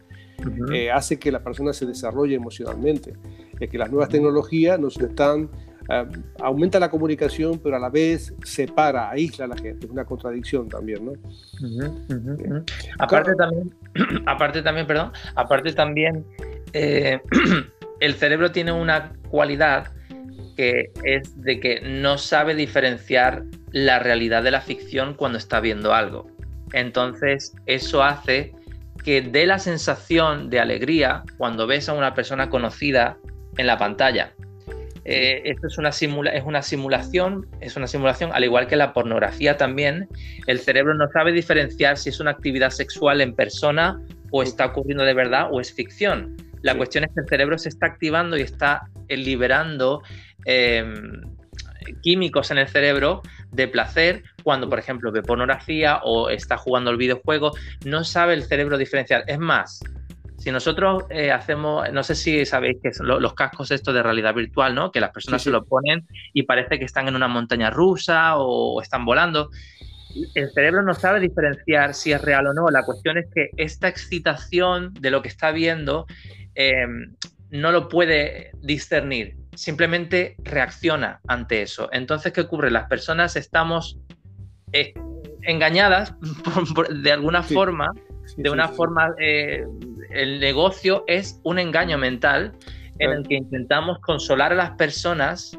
eh, 0.72 0.90
hace 0.90 1.18
que 1.18 1.32
la 1.32 1.42
persona 1.42 1.72
se 1.72 1.86
desarrolle 1.86 2.34
emocionalmente. 2.34 3.14
Es 3.58 3.68
que 3.68 3.78
las 3.78 3.90
nuevas 3.90 4.08
tecnologías 4.08 4.78
nos 4.78 4.96
están 4.98 5.50
eh, 5.88 6.06
aumenta 6.40 6.78
la 6.78 6.90
comunicación, 6.90 7.58
pero 7.58 7.76
a 7.76 7.78
la 7.78 7.88
vez 7.88 8.34
separa, 8.44 9.10
aísla 9.10 9.46
a 9.46 9.48
la 9.48 9.56
gente. 9.56 9.86
Es 9.86 9.92
una 9.92 10.04
contradicción 10.04 10.68
también, 10.68 11.04
¿no? 11.06 11.12
Aparte 12.98 13.34
también, 13.34 13.74
aparte 14.26 14.62
también, 14.62 14.86
perdón, 14.86 15.12
aparte 15.34 15.72
también, 15.72 16.26
eh, 16.74 17.20
el 18.00 18.14
cerebro 18.14 18.52
tiene 18.52 18.72
una 18.72 19.12
cualidad 19.30 19.92
que 20.56 20.92
es 21.04 21.40
de 21.40 21.60
que 21.60 21.80
no 21.80 22.18
sabe 22.18 22.54
diferenciar 22.54 23.44
la 23.70 23.98
realidad 23.98 24.42
de 24.42 24.50
la 24.50 24.60
ficción 24.60 25.14
cuando 25.14 25.38
está 25.38 25.60
viendo 25.60 25.94
algo. 25.94 26.26
Entonces, 26.72 27.54
eso 27.66 28.02
hace 28.02 28.52
que 29.08 29.22
dé 29.22 29.46
la 29.46 29.58
sensación 29.58 30.50
de 30.50 30.60
alegría 30.60 31.22
cuando 31.38 31.66
ves 31.66 31.88
a 31.88 31.94
una 31.94 32.12
persona 32.12 32.50
conocida 32.50 33.16
en 33.56 33.66
la 33.66 33.78
pantalla. 33.78 34.34
Eh, 35.06 35.40
esto 35.46 35.66
es 35.66 35.78
una, 35.78 35.88
es 35.88 36.44
una 36.44 36.60
simulación, 36.60 37.46
es 37.62 37.74
una 37.78 37.86
simulación, 37.86 38.32
al 38.34 38.44
igual 38.44 38.66
que 38.66 38.76
la 38.76 38.92
pornografía 38.92 39.56
también. 39.56 40.10
El 40.46 40.58
cerebro 40.58 40.92
no 40.92 41.08
sabe 41.10 41.32
diferenciar 41.32 41.96
si 41.96 42.10
es 42.10 42.20
una 42.20 42.32
actividad 42.32 42.68
sexual 42.68 43.22
en 43.22 43.34
persona 43.34 43.98
o 44.30 44.42
está 44.42 44.66
ocurriendo 44.66 45.04
de 45.04 45.14
verdad 45.14 45.48
o 45.50 45.58
es 45.58 45.72
ficción. 45.72 46.36
La 46.60 46.74
cuestión 46.74 47.04
es 47.04 47.10
que 47.14 47.22
el 47.22 47.28
cerebro 47.28 47.56
se 47.56 47.70
está 47.70 47.86
activando 47.86 48.36
y 48.36 48.42
está 48.42 48.82
eh, 49.08 49.16
liberando 49.16 50.02
em, 50.44 51.22
químicos 52.02 52.50
en 52.50 52.58
el 52.58 52.68
cerebro 52.68 53.22
de 53.52 53.68
placer 53.68 54.22
cuando, 54.48 54.66
por 54.66 54.78
ejemplo, 54.78 55.12
ve 55.12 55.20
pornografía 55.20 56.00
o 56.04 56.30
está 56.30 56.56
jugando 56.56 56.90
el 56.90 56.96
videojuego. 56.96 57.52
No 57.84 58.02
sabe 58.02 58.32
el 58.32 58.44
cerebro 58.44 58.78
diferenciar. 58.78 59.24
Es 59.26 59.38
más, 59.38 59.80
si 60.38 60.50
nosotros 60.50 61.04
eh, 61.10 61.30
hacemos, 61.30 61.92
no 61.92 62.02
sé 62.02 62.14
si 62.14 62.46
sabéis 62.46 62.78
que 62.82 62.94
son 62.94 63.08
los 63.08 63.34
cascos 63.34 63.70
estos 63.70 63.92
de 63.92 64.02
realidad 64.02 64.34
virtual, 64.34 64.74
¿no? 64.74 64.90
Que 64.90 65.00
las 65.00 65.10
personas 65.10 65.42
se 65.42 65.50
lo 65.50 65.66
ponen 65.66 66.06
y 66.32 66.44
parece 66.44 66.78
que 66.78 66.86
están 66.86 67.08
en 67.08 67.16
una 67.16 67.28
montaña 67.28 67.68
rusa 67.68 68.38
o 68.38 68.80
están 68.80 69.04
volando 69.04 69.50
el 70.34 70.50
cerebro 70.50 70.82
no 70.82 70.94
sabe 70.94 71.20
diferenciar 71.20 71.92
si 71.92 72.12
es 72.12 72.22
real 72.22 72.46
o 72.46 72.54
no. 72.54 72.70
La 72.70 72.86
cuestión 72.86 73.18
es 73.18 73.26
que 73.34 73.50
esta 73.58 73.86
excitación 73.86 74.94
de 74.94 75.10
lo 75.10 75.20
que 75.20 75.28
está 75.28 75.50
viendo 75.50 76.06
em, 76.54 77.14
no 77.50 77.70
lo 77.70 77.90
puede 77.90 78.52
discernir, 78.62 79.36
simplemente 79.54 80.36
reacciona 80.38 81.20
ante 81.28 81.60
eso. 81.60 81.90
Entonces, 81.92 82.32
¿qué 82.32 82.40
ocurre? 82.40 82.70
Las 82.70 82.88
personas 82.88 83.36
estamos 83.36 83.98
eh, 84.72 84.92
engañadas 85.42 86.14
de 87.02 87.12
alguna 87.12 87.42
forma, 87.42 87.92
de 88.36 88.50
una 88.50 88.68
forma, 88.68 89.14
eh, 89.18 89.64
el 90.10 90.40
negocio 90.40 91.04
es 91.06 91.40
un 91.44 91.58
engaño 91.58 91.98
mental 91.98 92.52
en 92.98 93.10
el 93.10 93.28
que 93.28 93.36
intentamos 93.36 93.98
consolar 94.00 94.52
a 94.52 94.56
las 94.56 94.70
personas 94.72 95.58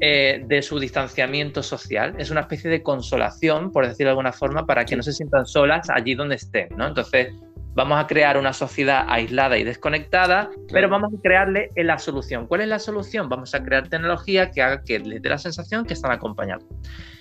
eh, 0.00 0.44
de 0.46 0.60
su 0.60 0.78
distanciamiento 0.78 1.62
social. 1.62 2.14
Es 2.18 2.30
una 2.30 2.42
especie 2.42 2.70
de 2.70 2.82
consolación, 2.82 3.72
por 3.72 3.86
decirlo 3.86 4.08
de 4.08 4.10
alguna 4.10 4.32
forma, 4.32 4.66
para 4.66 4.84
que 4.84 4.96
no 4.96 5.02
se 5.02 5.12
sientan 5.12 5.46
solas 5.46 5.88
allí 5.88 6.14
donde 6.14 6.34
estén, 6.34 6.68
¿no? 6.76 6.86
Entonces, 6.86 7.32
vamos 7.74 7.98
a 7.98 8.06
crear 8.06 8.38
una 8.38 8.52
sociedad 8.52 9.04
aislada 9.08 9.58
y 9.58 9.64
desconectada, 9.64 10.50
pero 10.72 10.88
vamos 10.88 11.12
a 11.12 11.20
crearle 11.20 11.70
la 11.76 11.98
solución. 11.98 12.46
¿Cuál 12.46 12.62
es 12.62 12.68
la 12.68 12.78
solución? 12.78 13.28
Vamos 13.28 13.54
a 13.54 13.62
crear 13.62 13.88
tecnología 13.88 14.50
que 14.50 14.62
haga 14.62 14.82
que 14.82 14.98
les 15.00 15.20
dé 15.20 15.28
la 15.28 15.38
sensación 15.38 15.84
que 15.84 15.94
están 15.94 16.12
acompañados. 16.12 16.64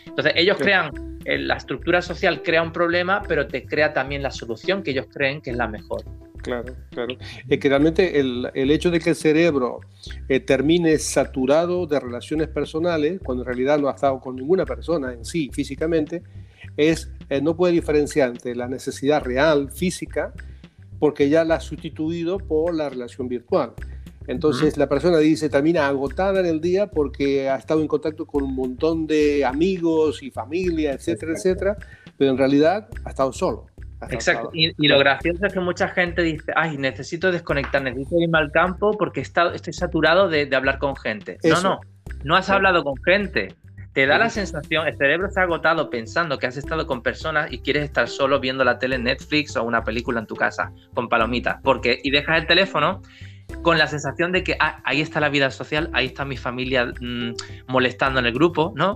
Entonces, 0.05 0.33
ellos 0.35 0.57
crean, 0.59 0.91
eh, 1.25 1.39
la 1.39 1.55
estructura 1.55 2.01
social 2.01 2.43
crea 2.43 2.61
un 2.61 2.71
problema, 2.71 3.23
pero 3.27 3.47
te 3.47 3.65
crea 3.65 3.93
también 3.93 4.21
la 4.21 4.29
solución 4.29 4.83
que 4.83 4.91
ellos 4.91 5.07
creen 5.11 5.41
que 5.41 5.49
es 5.49 5.57
la 5.57 5.67
mejor. 5.67 6.03
Claro, 6.43 6.75
claro. 6.91 7.15
Es 7.47 7.59
que 7.59 7.69
realmente 7.69 8.19
el, 8.19 8.49
el 8.53 8.69
hecho 8.69 8.91
de 8.91 8.99
que 8.99 9.11
el 9.11 9.15
cerebro 9.15 9.79
eh, 10.27 10.41
termine 10.41 10.99
saturado 10.99 11.87
de 11.87 11.99
relaciones 11.99 12.49
personales, 12.49 13.21
cuando 13.23 13.43
en 13.43 13.47
realidad 13.47 13.79
no 13.79 13.87
ha 13.87 13.93
estado 13.93 14.19
con 14.19 14.35
ninguna 14.35 14.65
persona 14.65 15.13
en 15.13 15.23
sí 15.23 15.49
físicamente, 15.53 16.21
es 16.75 17.09
eh, 17.29 17.41
no 17.41 17.55
puede 17.55 17.73
diferenciar 17.73 18.29
entre 18.29 18.55
la 18.55 18.67
necesidad 18.67 19.23
real 19.23 19.71
física, 19.71 20.33
porque 20.99 21.29
ya 21.29 21.45
la 21.45 21.55
ha 21.55 21.59
sustituido 21.61 22.37
por 22.37 22.75
la 22.75 22.89
relación 22.89 23.29
virtual. 23.29 23.73
Entonces 24.27 24.77
la 24.77 24.87
persona 24.87 25.17
dice, 25.17 25.49
termina 25.49 25.87
agotada 25.87 26.39
en 26.39 26.45
el 26.45 26.61
día 26.61 26.87
porque 26.87 27.49
ha 27.49 27.57
estado 27.57 27.81
en 27.81 27.87
contacto 27.87 28.25
con 28.25 28.43
un 28.43 28.55
montón 28.55 29.05
de 29.07 29.43
amigos 29.43 30.23
y 30.23 30.31
familia, 30.31 30.93
etcétera, 30.93 31.33
etcétera, 31.33 31.77
pero 32.17 32.31
en 32.31 32.37
realidad 32.37 32.87
ha 33.03 33.09
estado 33.09 33.33
solo. 33.33 33.67
Exacto. 34.09 34.49
Y, 34.53 34.73
lo 34.87 34.99
gracioso 34.99 35.45
es 35.45 35.53
que 35.53 35.59
mucha 35.59 35.87
gente 35.89 36.21
dice, 36.21 36.51
ay, 36.55 36.77
necesito 36.77 37.31
desconectar, 37.31 37.81
necesito 37.81 38.19
irme 38.19 38.37
al 38.37 38.51
campo 38.51 38.91
porque 38.97 39.21
estoy 39.21 39.73
saturado 39.73 40.29
de, 40.29 40.49
hablar 40.55 40.79
con 40.79 40.95
gente. 40.95 41.37
No, 41.43 41.61
no, 41.61 41.79
no 42.23 42.35
has 42.35 42.49
hablado 42.49 42.83
con 42.83 42.95
gente. 43.03 43.55
Te 43.93 44.07
da 44.07 44.17
la 44.17 44.29
sensación, 44.31 44.87
el 44.87 44.97
cerebro 44.97 45.27
está 45.27 45.43
agotado 45.43 45.91
pensando 45.91 46.39
que 46.39 46.47
has 46.47 46.57
estado 46.57 46.87
con 46.87 47.03
personas 47.03 47.51
y 47.51 47.59
quieres 47.59 47.83
estar 47.83 48.07
solo 48.07 48.39
viendo 48.39 48.63
la 48.63 48.79
tele 48.79 48.95
en 48.95 49.03
Netflix 49.03 49.55
o 49.55 49.63
una 49.63 49.83
película 49.83 50.19
en 50.19 50.25
tu 50.25 50.35
casa 50.35 50.71
con 50.95 51.07
palomitas. 51.07 51.59
Porque, 51.63 51.99
y 52.03 52.09
dejas 52.09 52.39
el 52.41 52.47
teléfono 52.47 53.03
con 53.61 53.77
la 53.77 53.87
sensación 53.87 54.31
de 54.31 54.43
que 54.43 54.55
ah, 54.59 54.81
ahí 54.83 55.01
está 55.01 55.19
la 55.19 55.29
vida 55.29 55.51
social, 55.51 55.89
ahí 55.93 56.07
está 56.07 56.25
mi 56.25 56.37
familia 56.37 56.85
mm, 56.85 57.33
molestando 57.67 58.19
en 58.19 58.25
el 58.25 58.33
grupo, 58.33 58.73
¿no? 58.75 58.95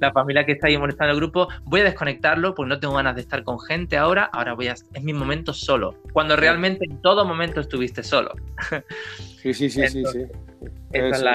La 0.00 0.12
familia 0.12 0.44
que 0.44 0.52
está 0.52 0.68
ahí 0.68 0.78
molestando 0.78 1.10
en 1.12 1.16
el 1.16 1.20
grupo, 1.20 1.48
voy 1.64 1.80
a 1.80 1.84
desconectarlo 1.84 2.54
porque 2.54 2.68
no 2.68 2.80
tengo 2.80 2.94
ganas 2.94 3.14
de 3.14 3.22
estar 3.22 3.42
con 3.44 3.58
gente 3.60 3.96
ahora, 3.96 4.24
ahora 4.32 4.54
voy 4.54 4.68
a... 4.68 4.72
Es 4.72 5.02
mi 5.02 5.12
momento 5.12 5.52
solo, 5.52 5.96
cuando 6.12 6.36
realmente 6.36 6.84
en 6.88 7.00
todo 7.02 7.24
momento 7.24 7.60
estuviste 7.60 8.02
solo. 8.02 8.32
Sí, 9.40 9.54
sí, 9.54 9.70
sí, 9.70 9.88
sí, 9.88 10.04
sí. 10.12 10.26
Es 10.92 11.22
la... 11.22 11.32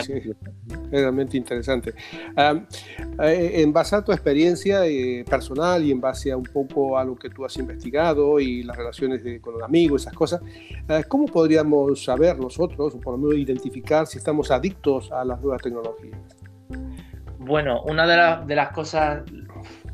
realmente 0.92 1.38
interesante. 1.38 1.94
Eh, 2.38 3.62
en 3.62 3.72
base 3.72 3.96
a 3.96 4.04
tu 4.04 4.12
experiencia 4.12 4.86
eh, 4.86 5.24
personal 5.30 5.84
y 5.84 5.92
en 5.92 6.02
base 6.02 6.32
a 6.32 6.38
un 6.38 6.44
poco 6.44 6.98
a 6.98 7.04
lo 7.04 7.16
que 7.16 7.30
tú 7.30 7.46
has 7.46 7.56
investigado 7.58 8.40
y 8.40 8.64
las 8.64 8.76
relaciones 8.76 9.22
con 9.42 9.54
los 9.54 9.64
amigos, 9.64 10.02
esas 10.02 10.14
cosas, 10.14 10.42
eh, 10.90 11.04
¿cómo 11.08 11.26
podríamos 11.26 12.04
saber 12.04 12.38
nosotros, 12.38 12.96
o 12.96 13.00
por 13.00 13.14
lo 13.14 13.18
menos 13.18 13.38
identificar 13.38 14.06
si 14.08 14.18
estamos 14.18 14.52
adictos 14.52 15.12
a 15.12 15.24
las 15.24 15.42
nuevas 15.42 15.62
tecnologías? 15.62 16.20
Bueno, 17.40 17.82
una 17.84 18.08
de, 18.08 18.46
de 18.48 18.56
las 18.56 18.72
cosas 18.72 19.24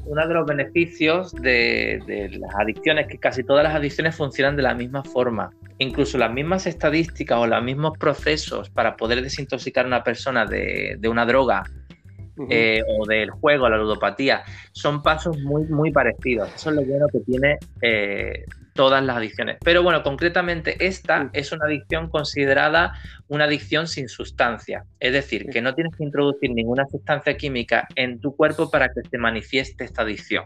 uno 0.05 0.27
de 0.27 0.34
los 0.34 0.46
beneficios 0.46 1.34
de, 1.34 2.01
de, 2.05 2.29
las 2.38 2.53
adicciones 2.55 3.05
es 3.05 3.12
que 3.12 3.17
casi 3.17 3.43
todas 3.43 3.63
las 3.63 3.75
adicciones 3.75 4.15
funcionan 4.15 4.55
de 4.55 4.63
la 4.63 4.74
misma 4.74 5.03
forma 5.03 5.51
incluso 5.84 6.17
las 6.17 6.31
mismas 6.31 6.67
estadísticas 6.67 7.39
o 7.39 7.48
los 7.48 7.63
mismos 7.63 7.98
procesos 7.98 8.70
para 8.70 8.96
poder 8.96 9.22
desintoxicar 9.22 9.86
a 9.86 9.88
una 9.88 10.03
persona 10.03 10.46
de, 10.46 11.00
una 11.10 11.25
droga 11.25 11.63
eh, 12.50 12.81
o 12.88 13.05
del 13.05 13.29
juego, 13.31 13.67
la 13.70 13.77
ludopatía, 13.77 14.43
son 14.72 15.01
pasos 15.01 15.38
muy, 15.39 15.65
muy 15.65 15.91
parecidos. 15.91 16.53
Eso 16.55 16.70
es 16.70 16.75
lo 16.75 16.86
bueno 16.86 17.08
que 17.08 17.20
tiene 17.20 17.58
eh, 17.81 18.46
todas 18.81 19.03
las 19.03 19.15
adicciones. 19.15 19.57
Pero 19.63 19.83
bueno, 19.83 20.01
concretamente 20.01 20.75
esta 20.83 21.29
es 21.33 21.51
una 21.51 21.67
adicción 21.67 22.09
considerada 22.09 22.93
una 23.31 23.45
adicción 23.45 23.88
sin 23.88 24.09
sustancia. 24.09 24.83
Es 25.00 25.13
decir, 25.13 25.45
que 25.53 25.61
no 25.61 25.73
tienes 25.73 25.95
que 25.95 26.03
introducir 26.03 26.51
ninguna 26.51 26.85
sustancia 26.88 27.38
química 27.38 27.88
en 27.95 28.19
tu 28.19 28.35
cuerpo 28.35 28.69
para 28.69 28.89
que 28.89 29.07
se 29.09 29.17
manifieste 29.17 29.85
esta 29.85 30.01
adicción. 30.01 30.43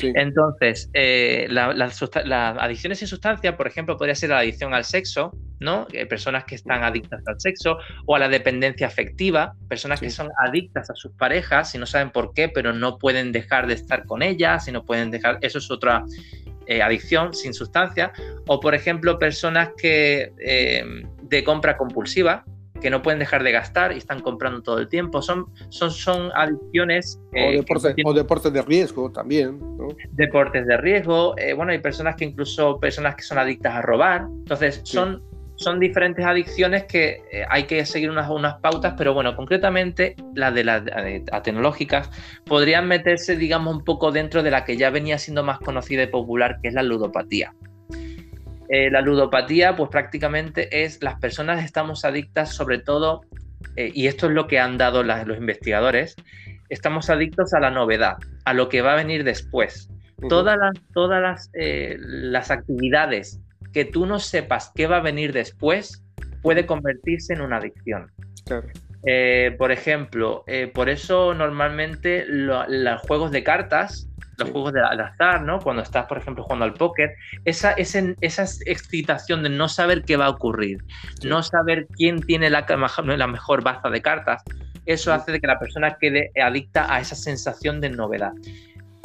Entonces, 0.00 0.88
eh, 0.94 1.46
las 1.50 2.02
adicciones 2.32 3.00
sin 3.00 3.08
sustancia, 3.08 3.58
por 3.58 3.66
ejemplo, 3.66 3.98
podría 3.98 4.14
ser 4.14 4.30
la 4.30 4.38
adicción 4.38 4.72
al 4.72 4.84
sexo, 4.84 5.36
¿no? 5.60 5.86
personas 6.08 6.44
que 6.44 6.54
están 6.54 6.84
adictas 6.84 7.22
al 7.26 7.38
sexo, 7.38 7.78
o 8.06 8.16
a 8.16 8.18
la 8.18 8.30
dependencia 8.30 8.86
afectiva, 8.86 9.54
personas 9.68 10.00
que 10.00 10.08
son 10.08 10.30
adictas 10.38 10.88
a 10.88 10.94
sus 10.94 11.12
parejas 11.12 11.74
y 11.74 11.78
no 11.78 11.84
saben 11.84 12.10
por 12.10 12.32
qué, 12.32 12.48
pero 12.48 12.72
no 12.72 12.96
pueden 12.96 13.30
dejar 13.30 13.66
de 13.66 13.74
estar 13.74 14.06
con 14.06 14.22
ellas 14.22 14.68
y 14.68 14.72
no 14.72 14.84
pueden 14.86 15.10
dejar. 15.10 15.38
Eso 15.42 15.58
es 15.58 15.70
otra 15.70 16.04
eh, 16.66 16.82
adicción 16.82 17.34
sin 17.34 17.54
sustancia, 17.54 18.12
o 18.46 18.60
por 18.60 18.74
ejemplo 18.74 19.18
personas 19.18 19.70
que 19.76 20.32
eh, 20.38 20.84
de 21.22 21.44
compra 21.44 21.76
compulsiva, 21.76 22.44
que 22.80 22.90
no 22.90 23.02
pueden 23.02 23.18
dejar 23.18 23.42
de 23.42 23.52
gastar 23.52 23.92
y 23.92 23.98
están 23.98 24.20
comprando 24.20 24.62
todo 24.62 24.78
el 24.78 24.88
tiempo. 24.88 25.22
Son, 25.22 25.46
son, 25.68 25.90
son 25.90 26.30
adicciones. 26.34 27.20
o, 27.32 27.36
eh, 27.36 27.62
deportes, 28.14 28.52
de 28.52 28.62
riesgo 28.62 29.10
también. 29.10 29.60
Deportes 30.12 30.66
de 30.66 30.76
riesgo. 30.76 31.36
Eh, 31.38 31.52
bueno, 31.52 31.72
hay 31.72 31.78
personas 31.78 32.16
que 32.16 32.24
incluso 32.24 32.78
personas 32.78 33.16
que 33.16 33.22
son 33.22 33.38
adictas 33.38 33.74
a 33.74 33.82
robar. 33.82 34.22
Entonces, 34.22 34.80
son 34.84 35.22
son 35.56 35.80
diferentes 35.80 36.24
adicciones 36.24 36.84
que 36.84 37.22
eh, 37.32 37.44
hay 37.48 37.64
que 37.64 37.84
seguir 37.86 38.10
unas, 38.10 38.30
unas 38.30 38.56
pautas, 38.60 38.94
pero 38.96 39.14
bueno, 39.14 39.34
concretamente 39.34 40.14
las 40.34 40.54
de 40.54 40.64
las 40.64 40.84
tecnológicas 41.42 42.10
podrían 42.44 42.86
meterse, 42.86 43.36
digamos, 43.36 43.74
un 43.74 43.84
poco 43.84 44.12
dentro 44.12 44.42
de 44.42 44.50
la 44.50 44.64
que 44.64 44.76
ya 44.76 44.90
venía 44.90 45.18
siendo 45.18 45.42
más 45.42 45.58
conocida 45.58 46.02
y 46.02 46.06
popular, 46.08 46.58
que 46.62 46.68
es 46.68 46.74
la 46.74 46.82
ludopatía. 46.82 47.54
Eh, 48.68 48.90
la 48.90 49.00
ludopatía, 49.00 49.76
pues 49.76 49.90
prácticamente 49.90 50.84
es 50.84 51.02
las 51.02 51.18
personas 51.20 51.64
estamos 51.64 52.04
adictas 52.04 52.54
sobre 52.54 52.78
todo, 52.78 53.22
eh, 53.76 53.90
y 53.94 54.08
esto 54.08 54.26
es 54.26 54.32
lo 54.32 54.46
que 54.46 54.58
han 54.58 54.76
dado 54.76 55.02
los 55.02 55.38
investigadores, 55.38 56.16
estamos 56.68 57.08
adictos 57.08 57.54
a 57.54 57.60
la 57.60 57.70
novedad, 57.70 58.16
a 58.44 58.52
lo 58.52 58.68
que 58.68 58.82
va 58.82 58.92
a 58.92 58.96
venir 58.96 59.24
después. 59.24 59.88
Todas 60.28 60.56
las, 60.58 60.72
todas 60.94 61.20
las, 61.20 61.50
las 61.52 62.50
actividades 62.50 63.38
que 63.76 63.84
tú 63.84 64.06
no 64.06 64.18
sepas 64.20 64.72
qué 64.74 64.86
va 64.86 64.96
a 64.96 65.00
venir 65.00 65.34
después 65.34 66.02
puede 66.40 66.64
convertirse 66.64 67.34
en 67.34 67.42
una 67.42 67.58
adicción. 67.58 68.10
Eh, 69.04 69.54
por 69.58 69.70
ejemplo, 69.70 70.44
eh, 70.46 70.66
por 70.72 70.88
eso 70.88 71.34
normalmente 71.34 72.24
los 72.26 73.02
juegos 73.02 73.32
de 73.32 73.44
cartas, 73.44 74.08
los 74.38 74.48
juegos 74.48 74.72
de, 74.72 74.80
azar, 74.80 75.42
¿no? 75.42 75.58
Cuando 75.58 75.82
estás, 75.82 76.06
por 76.06 76.16
ejemplo, 76.16 76.42
jugando 76.44 76.64
al 76.64 76.72
póker, 76.72 77.16
esa, 77.44 77.72
esa, 77.72 78.44
excitación 78.64 79.42
de 79.42 79.50
no 79.50 79.68
saber 79.68 80.04
qué 80.04 80.16
va 80.16 80.24
a 80.24 80.30
ocurrir, 80.30 80.78
no 81.22 81.42
saber 81.42 81.86
quién 81.98 82.22
tiene 82.22 82.48
la, 82.48 82.64
la 83.04 83.26
mejor 83.26 83.62
baza 83.62 83.90
de 83.90 84.00
cartas, 84.00 84.42
eso 84.86 85.12
hace 85.12 85.32
de 85.32 85.40
que 85.40 85.48
la 85.48 85.58
persona 85.58 85.98
quede 86.00 86.30
adicta 86.42 86.90
a 86.94 86.98
esa 87.00 87.14
sensación 87.14 87.82
de 87.82 87.90
novedad. 87.90 88.32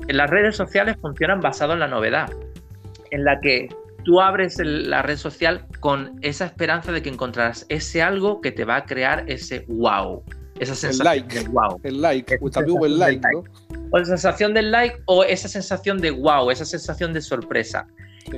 En 0.07 0.15
las 0.15 0.29
redes 0.29 0.55
sociales 0.55 0.95
funcionan 1.01 1.41
basado 1.41 1.73
en 1.73 1.79
la 1.79 1.89
novedad, 1.89 2.31
en 3.09 3.25
la 3.25 3.41
que 3.41 3.67
tú 4.03 4.21
abres 4.21 4.57
la 4.59 5.01
red 5.01 5.17
social 5.17 5.65
con 5.79 6.19
esa 6.21 6.45
esperanza 6.45 6.91
de 6.91 7.01
que 7.01 7.09
encontrarás 7.09 7.65
ese 7.69 8.01
algo 8.01 8.41
que 8.41 8.51
te 8.51 8.65
va 8.65 8.77
a 8.77 8.85
crear 8.85 9.25
ese 9.27 9.65
wow. 9.67 10.23
Esa 10.59 10.75
sensación 10.75 11.13
el 11.13 11.21
like, 11.21 11.39
de 11.39 11.49
wow. 11.49 11.79
El 11.83 12.01
like, 12.01 12.35
el 12.35 12.99
like, 12.99 13.27
¿no? 13.33 13.43
O 13.91 13.97
la 13.97 14.05
sensación 14.05 14.53
del 14.53 14.71
like 14.71 14.95
o 15.05 15.23
esa 15.23 15.47
sensación 15.47 15.97
de 15.97 16.11
wow, 16.11 16.51
esa 16.51 16.65
sensación 16.65 17.13
de 17.13 17.21
sorpresa. 17.21 17.87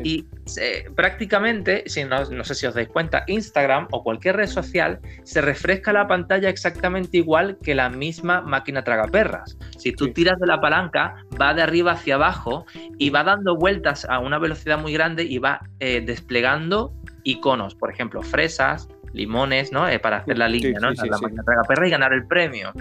Y 0.03 0.25
eh, 0.59 0.85
prácticamente, 0.95 1.83
si 1.87 2.03
no, 2.03 2.23
no, 2.25 2.43
sé 2.43 2.55
si 2.55 2.65
os 2.65 2.73
dais 2.73 2.87
cuenta, 2.87 3.23
Instagram 3.27 3.87
o 3.91 4.03
cualquier 4.03 4.37
red 4.37 4.47
social 4.47 4.99
se 5.23 5.41
refresca 5.41 5.93
la 5.93 6.07
pantalla 6.07 6.49
exactamente 6.49 7.17
igual 7.17 7.57
que 7.61 7.75
la 7.75 7.89
misma 7.89 8.41
máquina 8.41 8.83
tragaperras. 8.83 9.57
Si 9.77 9.93
tú 9.93 10.11
tiras 10.13 10.39
de 10.39 10.47
la 10.47 10.59
palanca, 10.61 11.15
va 11.39 11.53
de 11.53 11.61
arriba 11.61 11.93
hacia 11.93 12.15
abajo 12.15 12.65
y 12.97 13.09
va 13.09 13.23
dando 13.23 13.55
vueltas 13.55 14.05
a 14.09 14.19
una 14.19 14.39
velocidad 14.39 14.79
muy 14.79 14.93
grande 14.93 15.23
y 15.23 15.37
va 15.37 15.61
eh, 15.79 16.01
desplegando 16.05 16.93
iconos, 17.23 17.75
por 17.75 17.91
ejemplo, 17.91 18.21
fresas, 18.21 18.87
limones, 19.13 19.71
¿no? 19.71 19.87
Eh, 19.87 19.99
para 19.99 20.17
hacer 20.17 20.37
la 20.37 20.47
línea, 20.47 20.79
¿no? 20.79 20.91
la 20.91 21.17
máquina 21.19 21.43
tragaperras 21.43 21.87
y 21.87 21.91
ganar 21.91 22.13
el 22.13 22.27
premio. 22.27 22.73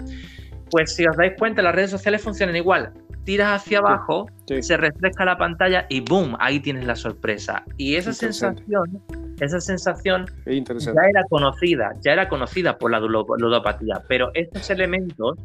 Pues 0.69 0.95
si 0.95 1.05
os 1.05 1.15
dais 1.15 1.33
cuenta, 1.37 1.61
las 1.61 1.75
redes 1.75 1.91
sociales 1.91 2.21
funcionan 2.21 2.55
igual 2.55 2.93
tiras 3.23 3.61
hacia 3.61 3.79
abajo, 3.79 4.27
se 4.61 4.77
refresca 4.77 5.25
la 5.25 5.37
pantalla 5.37 5.85
y 5.89 6.01
¡boom! 6.01 6.35
Ahí 6.39 6.59
tienes 6.59 6.85
la 6.85 6.95
sorpresa. 6.95 7.63
Y 7.77 7.95
esa 7.95 8.13
sensación, 8.13 9.01
esa 9.39 9.59
sensación 9.59 10.25
ya 10.45 11.01
era 11.09 11.23
conocida, 11.29 11.91
ya 12.01 12.13
era 12.13 12.29
conocida 12.29 12.77
por 12.77 12.91
la 12.91 12.99
ludopatía, 12.99 14.03
pero 14.07 14.31
estos 14.33 14.69
elementos, 14.69 15.37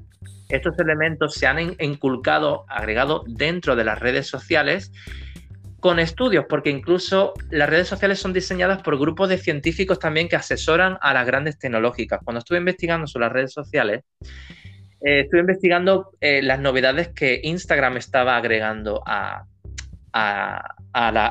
estos 0.49 0.79
elementos 0.79 1.35
se 1.35 1.47
han 1.47 1.77
inculcado, 1.81 2.65
agregado 2.69 3.25
dentro 3.27 3.77
de 3.77 3.85
las 3.85 3.99
redes 3.99 4.27
sociales 4.27 4.93
con 5.81 6.01
estudios, 6.01 6.47
porque 6.49 6.71
incluso 6.71 7.35
las 7.51 7.71
redes 7.71 7.87
sociales 7.87 8.19
son 8.19 8.33
diseñadas 8.33 8.83
por 8.83 8.99
grupos 8.99 9.29
de 9.29 9.39
científicos 9.39 10.01
también 10.01 10.29
que 10.29 10.35
asesoran 10.35 10.99
a 11.01 11.15
las 11.15 11.25
grandes 11.25 11.57
tecnológicas. 11.57 12.19
Cuando 12.25 12.41
estuve 12.41 12.59
investigando 12.59 13.07
sobre 13.07 13.27
las 13.27 13.33
redes 13.33 13.53
sociales, 13.53 14.03
eh, 15.01 15.21
estuve 15.21 15.41
investigando 15.41 16.11
eh, 16.21 16.43
las 16.43 16.59
novedades 16.61 17.09
que 17.09 17.41
Instagram 17.43 17.97
estaba 17.97 18.37
agregando 18.37 19.03
a, 19.07 19.45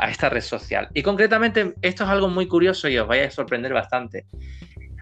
esta 0.10 0.30
red 0.30 0.42
social. 0.42 0.88
Y 0.94 1.04
concretamente, 1.04 1.74
esto 1.82 2.06
es 2.06 2.10
algo 2.10 2.30
muy 2.30 2.48
curioso 2.48 2.88
y 2.88 2.98
os 2.98 3.08
vaya 3.08 3.28
a 3.28 3.32
sorprender 3.32 3.74
bastante. 3.74 4.26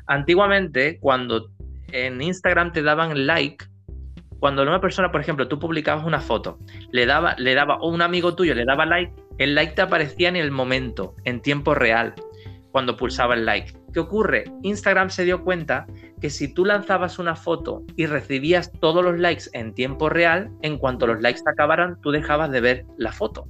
Antiguamente, 0.07 0.97
cuando 0.99 1.51
en 1.91 2.19
Instagram 2.19 2.71
te 2.71 2.81
daban 2.81 3.27
like, 3.27 3.65
cuando 4.39 4.63
una 4.63 4.81
persona, 4.81 5.11
por 5.11 5.21
ejemplo, 5.21 5.47
tú 5.47 5.59
publicabas 5.59 6.03
una 6.03 6.19
foto, 6.19 6.57
le 6.91 7.05
daba, 7.05 7.35
le 7.37 7.53
daba, 7.53 7.77
o 7.77 7.89
un 7.89 8.01
amigo 8.01 8.35
tuyo 8.35 8.55
le 8.55 8.65
daba 8.65 8.85
like, 8.85 9.13
el 9.37 9.53
like 9.53 9.73
te 9.73 9.83
aparecía 9.83 10.29
en 10.29 10.35
el 10.35 10.49
momento, 10.49 11.15
en 11.25 11.41
tiempo 11.41 11.75
real, 11.75 12.15
cuando 12.75 12.97
pulsaba 12.97 13.35
el 13.35 13.45
like. 13.45 13.71
¿Qué 13.93 14.01
ocurre? 14.01 14.43
Instagram 14.61 15.09
se 15.09 15.23
dio 15.23 15.45
cuenta 15.45 15.85
que 16.19 16.29
si 16.29 16.53
tú 16.53 16.65
lanzabas 16.65 17.19
una 17.19 17.37
foto 17.37 17.85
y 17.95 18.05
recibías 18.05 18.69
todos 18.81 19.01
los 19.01 19.17
likes 19.17 19.45
en 19.53 19.73
tiempo 19.73 20.09
real, 20.09 20.51
en 20.61 20.77
cuanto 20.77 21.07
los 21.07 21.21
likes 21.21 21.39
acabaran, 21.45 21.95
tú 22.01 22.11
dejabas 22.11 22.51
de 22.51 22.59
ver 22.59 22.85
la 22.97 23.13
foto. 23.13 23.47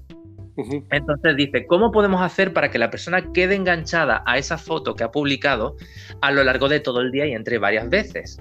Entonces 0.91 1.35
dice, 1.37 1.65
¿cómo 1.65 1.91
podemos 1.91 2.21
hacer 2.21 2.53
para 2.53 2.69
que 2.69 2.77
la 2.77 2.91
persona 2.91 3.31
quede 3.33 3.55
enganchada 3.55 4.21
a 4.27 4.37
esa 4.37 4.59
foto 4.59 4.93
que 4.93 5.03
ha 5.03 5.09
publicado 5.09 5.75
a 6.21 6.29
lo 6.29 6.43
largo 6.43 6.69
de 6.69 6.79
todo 6.79 7.01
el 7.01 7.09
día 7.09 7.25
y 7.25 7.31
entre 7.31 7.57
varias 7.57 7.89
veces? 7.89 8.39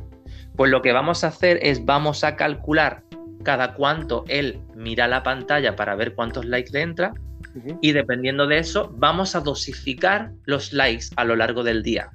Pues 0.55 0.71
lo 0.71 0.83
que 0.83 0.93
vamos 0.93 1.25
a 1.25 1.29
hacer 1.29 1.61
es 1.63 1.83
vamos 1.87 2.25
a 2.25 2.37
calcular 2.37 3.05
cada 3.43 3.73
cuánto 3.73 4.25
él 4.29 4.61
mira 4.77 5.09
la 5.09 5.23
pantalla 5.23 5.77
para 5.77 5.95
ver 5.95 6.15
cuántos 6.15 6.45
likes 6.45 6.73
le 6.75 6.83
entra 6.83 7.15
y 7.81 7.93
dependiendo 7.93 8.47
de 8.47 8.59
eso 8.59 8.93
vamos 8.97 9.35
a 9.37 9.41
dosificar 9.41 10.33
los 10.45 10.73
likes 10.73 11.07
a 11.17 11.25
lo 11.25 11.37
largo 11.37 11.63
del 11.63 11.83
día. 11.83 12.11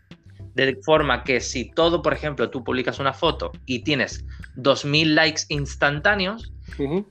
De 0.56 0.78
forma 0.84 1.24
que 1.24 1.40
si 1.40 1.72
todo, 1.72 2.02
por 2.02 2.14
ejemplo, 2.14 2.50
tú 2.50 2.64
publicas 2.64 3.00
una 3.00 3.14
foto 3.14 3.52
y 3.66 3.84
tienes 3.84 4.26
2.000 4.58 5.14
likes 5.14 5.44
instantáneos, 5.48 6.52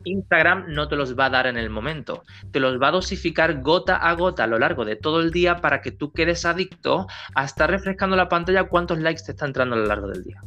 Instagram 0.05 0.67
no 0.69 0.89
te 0.89 0.97
los 0.97 1.19
va 1.19 1.27
a 1.27 1.31
dar 1.31 1.47
en 1.47 1.57
el 1.57 1.71
momento. 1.71 2.25
Te 2.51 2.61
los 2.61 2.81
va 2.81 2.89
a 2.89 2.93
dosificar 2.93 3.63
gota 3.63 3.97
a 3.97 4.13
gota 4.15 4.45
a 4.45 4.47
lo 4.47 4.59
largo 4.59 4.85
de 4.85 4.97
todo 4.97 5.21
el 5.21 5.31
día 5.31 5.57
para 5.57 5.81
que 5.81 5.93
tú 5.93 6.13
quedes 6.13 6.45
adicto 6.45 7.07
a 7.35 7.45
estar 7.45 7.71
refrescando 7.71 8.17
la 8.17 8.29
pantalla 8.29 8.65
cuántos 8.65 8.99
likes 8.99 9.23
te 9.25 9.33
está 9.33 9.47
entrando 9.47 9.77
a 9.77 9.79
lo 9.79 9.87
largo 9.87 10.09
del 10.09 10.25
día. 10.25 10.43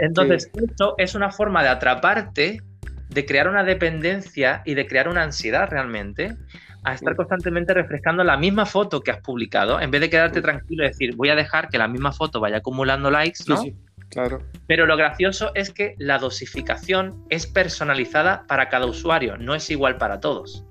Entonces, 0.00 0.50
esto 0.54 0.94
es 0.98 1.14
una 1.14 1.30
forma 1.30 1.62
de 1.62 1.68
atraparte, 1.68 2.62
de 3.08 3.26
crear 3.26 3.48
una 3.48 3.64
dependencia 3.64 4.62
y 4.64 4.74
de 4.74 4.86
crear 4.86 5.08
una 5.08 5.22
ansiedad 5.22 5.68
realmente 5.70 6.36
a 6.84 6.94
estar 6.94 7.16
constantemente 7.16 7.74
refrescando 7.74 8.22
la 8.24 8.36
misma 8.36 8.64
foto 8.64 9.00
que 9.00 9.10
has 9.10 9.20
publicado, 9.20 9.80
en 9.80 9.90
vez 9.90 10.00
de 10.00 10.10
quedarte 10.10 10.40
tranquilo 10.40 10.84
y 10.84 10.88
decir, 10.88 11.16
voy 11.16 11.28
a 11.30 11.34
dejar 11.34 11.68
que 11.68 11.78
la 11.78 11.88
misma 11.88 12.12
foto 12.12 12.40
vaya 12.40 12.58
acumulando 12.58 13.10
likes, 13.10 13.40
¿no? 13.46 13.56
Sí, 13.58 13.74
claro. 14.10 14.42
Pero 14.66 14.86
lo 14.86 14.96
gracioso 14.96 15.50
es 15.54 15.70
que 15.70 15.94
la 15.98 16.18
dosificación 16.18 17.24
es 17.30 17.46
personalizada 17.46 18.44
para 18.46 18.68
cada 18.68 18.86
usuario, 18.86 19.36
no 19.36 19.54
es 19.54 19.70
igual 19.70 19.96
para 19.96 20.20
todos. 20.20 20.64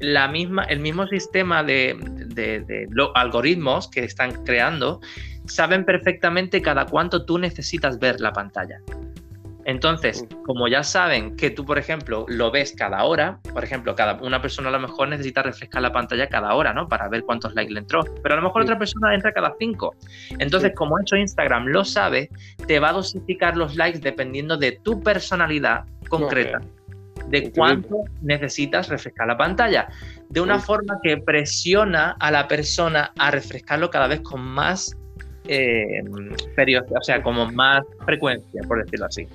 La 0.00 0.28
misma, 0.28 0.64
el 0.64 0.80
mismo 0.80 1.06
sistema 1.06 1.62
de, 1.62 1.96
de 2.26 2.88
algoritmos 3.14 3.88
que 3.90 4.04
están 4.04 4.44
creando 4.44 5.00
saben 5.46 5.84
perfectamente 5.84 6.62
cada 6.62 6.86
cuánto 6.86 7.24
tú 7.24 7.38
necesitas 7.38 7.98
ver 7.98 8.20
la 8.20 8.32
pantalla. 8.32 8.80
Entonces, 9.70 10.26
como 10.46 10.66
ya 10.66 10.82
saben 10.82 11.36
que 11.36 11.48
tú, 11.48 11.64
por 11.64 11.78
ejemplo, 11.78 12.26
lo 12.26 12.50
ves 12.50 12.74
cada 12.76 13.04
hora, 13.04 13.38
por 13.52 13.62
ejemplo, 13.62 13.94
cada 13.94 14.14
una 14.14 14.42
persona 14.42 14.68
a 14.68 14.72
lo 14.72 14.80
mejor 14.80 15.06
necesita 15.06 15.44
refrescar 15.44 15.80
la 15.80 15.92
pantalla 15.92 16.28
cada 16.28 16.52
hora, 16.54 16.74
¿no? 16.74 16.88
Para 16.88 17.08
ver 17.08 17.22
cuántos 17.22 17.54
likes 17.54 17.72
le 17.72 17.78
entró. 17.78 18.00
Pero 18.20 18.34
a 18.34 18.38
lo 18.38 18.42
mejor 18.42 18.62
otra 18.62 18.76
persona 18.76 19.14
entra 19.14 19.32
cada 19.32 19.54
cinco. 19.60 19.94
Entonces, 20.40 20.72
como 20.74 20.98
hecho 20.98 21.14
Instagram 21.14 21.68
lo 21.68 21.84
sabe, 21.84 22.30
te 22.66 22.80
va 22.80 22.88
a 22.88 22.94
dosificar 22.94 23.56
los 23.56 23.76
likes 23.76 24.00
dependiendo 24.00 24.56
de 24.56 24.72
tu 24.82 25.00
personalidad 25.00 25.84
concreta. 26.08 26.60
De 27.28 27.52
cuánto 27.52 28.02
necesitas 28.22 28.88
refrescar 28.88 29.28
la 29.28 29.36
pantalla. 29.36 29.88
De 30.30 30.40
una 30.40 30.58
forma 30.58 30.98
que 31.00 31.16
presiona 31.18 32.16
a 32.18 32.32
la 32.32 32.48
persona 32.48 33.12
a 33.16 33.30
refrescarlo 33.30 33.88
cada 33.88 34.08
vez 34.08 34.20
con 34.22 34.40
más 34.40 34.96
eh, 35.52 36.02
o 36.08 37.02
sea, 37.02 37.22
como 37.22 37.50
más 37.50 37.82
frecuencia, 38.04 38.62
por 38.68 38.84
decirlo 38.84 39.06
así. 39.06 39.26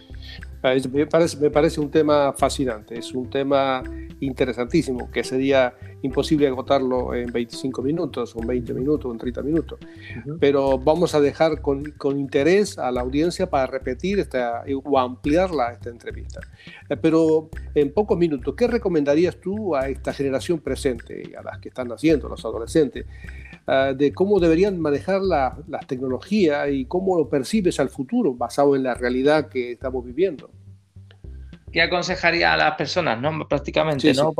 Me 0.65 1.05
parece, 1.05 1.37
me 1.37 1.51
parece 1.51 1.79
un 1.79 1.91
tema 1.91 2.33
fascinante, 2.33 2.97
es 2.97 3.13
un 3.13 3.29
tema 3.29 3.83
interesantísimo, 4.19 5.11
que 5.11 5.23
sería 5.23 5.75
imposible 6.01 6.47
agotarlo 6.47 7.13
en 7.13 7.31
25 7.31 7.83
minutos, 7.83 8.35
o 8.35 8.41
en 8.41 8.47
20 8.47 8.73
minutos, 8.73 9.05
o 9.05 9.11
en 9.11 9.19
30 9.19 9.43
minutos. 9.43 9.79
Pero 10.39 10.79
vamos 10.79 11.13
a 11.13 11.19
dejar 11.19 11.61
con, 11.61 11.83
con, 11.91 12.19
interés 12.19 12.79
a 12.79 12.91
la 12.91 13.01
audiencia 13.01 13.47
para 13.47 13.67
repetir 13.67 14.17
esta, 14.19 14.63
o 14.83 14.97
ampliarla 14.97 15.73
esta 15.73 15.89
entrevista. 15.89 16.39
Eh, 16.89 16.97
pero 16.97 17.49
en 17.75 17.93
pocos 17.93 18.17
minutos, 18.17 18.55
¿qué 18.55 18.65
recomendarías 18.65 19.37
tú 19.37 19.75
a 19.75 19.87
esta 19.87 20.13
generación 20.13 20.59
presente, 20.61 21.33
a 21.37 21.43
las 21.43 21.59
que 21.59 21.69
están 21.69 21.89
naciendo, 21.89 22.27
los 22.27 22.43
adolescentes? 22.43 23.05
Ah, 23.67 23.93
de 23.95 24.13
cómo 24.13 24.39
deberían 24.39 24.79
manejar 24.79 25.21
la, 25.21 25.57
las 25.67 25.87
tecnologías 25.87 26.69
y 26.71 26.85
cómo 26.85 27.17
lo 27.17 27.29
percibes 27.29 27.79
al 27.79 27.89
futuro, 27.89 28.33
basado 28.33 28.75
en 28.75 28.83
la 28.83 28.93
realidad 28.93 29.49
que 29.49 29.73
estamos 29.73 30.05
viviendo. 30.05 30.49
¿Qué 31.71 31.81
aconsejaría 31.81 32.53
a 32.53 32.57
las 32.57 32.75
personas, 32.75 33.19
no? 33.19 33.47
Prácticamente, 33.49 34.13
¿no? 34.13 34.33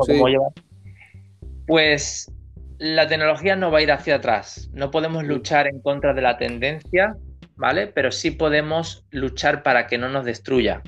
Pues 1.66 2.32
la 2.78 3.06
tecnología 3.06 3.56
no 3.56 3.70
va 3.70 3.78
a 3.78 3.82
ir 3.82 3.92
hacia 3.92 4.16
atrás. 4.16 4.70
No 4.72 4.90
podemos 4.90 5.24
luchar 5.24 5.66
en 5.66 5.80
contra 5.80 6.14
de 6.14 6.22
la 6.22 6.38
tendencia, 6.38 7.16
¿vale? 7.56 7.88
Pero 7.88 8.10
sí 8.10 8.30
podemos 8.30 9.04
luchar 9.10 9.62
para 9.62 9.86
que 9.86 9.98
no 9.98 10.08
nos 10.08 10.24
destruya. 10.24 10.82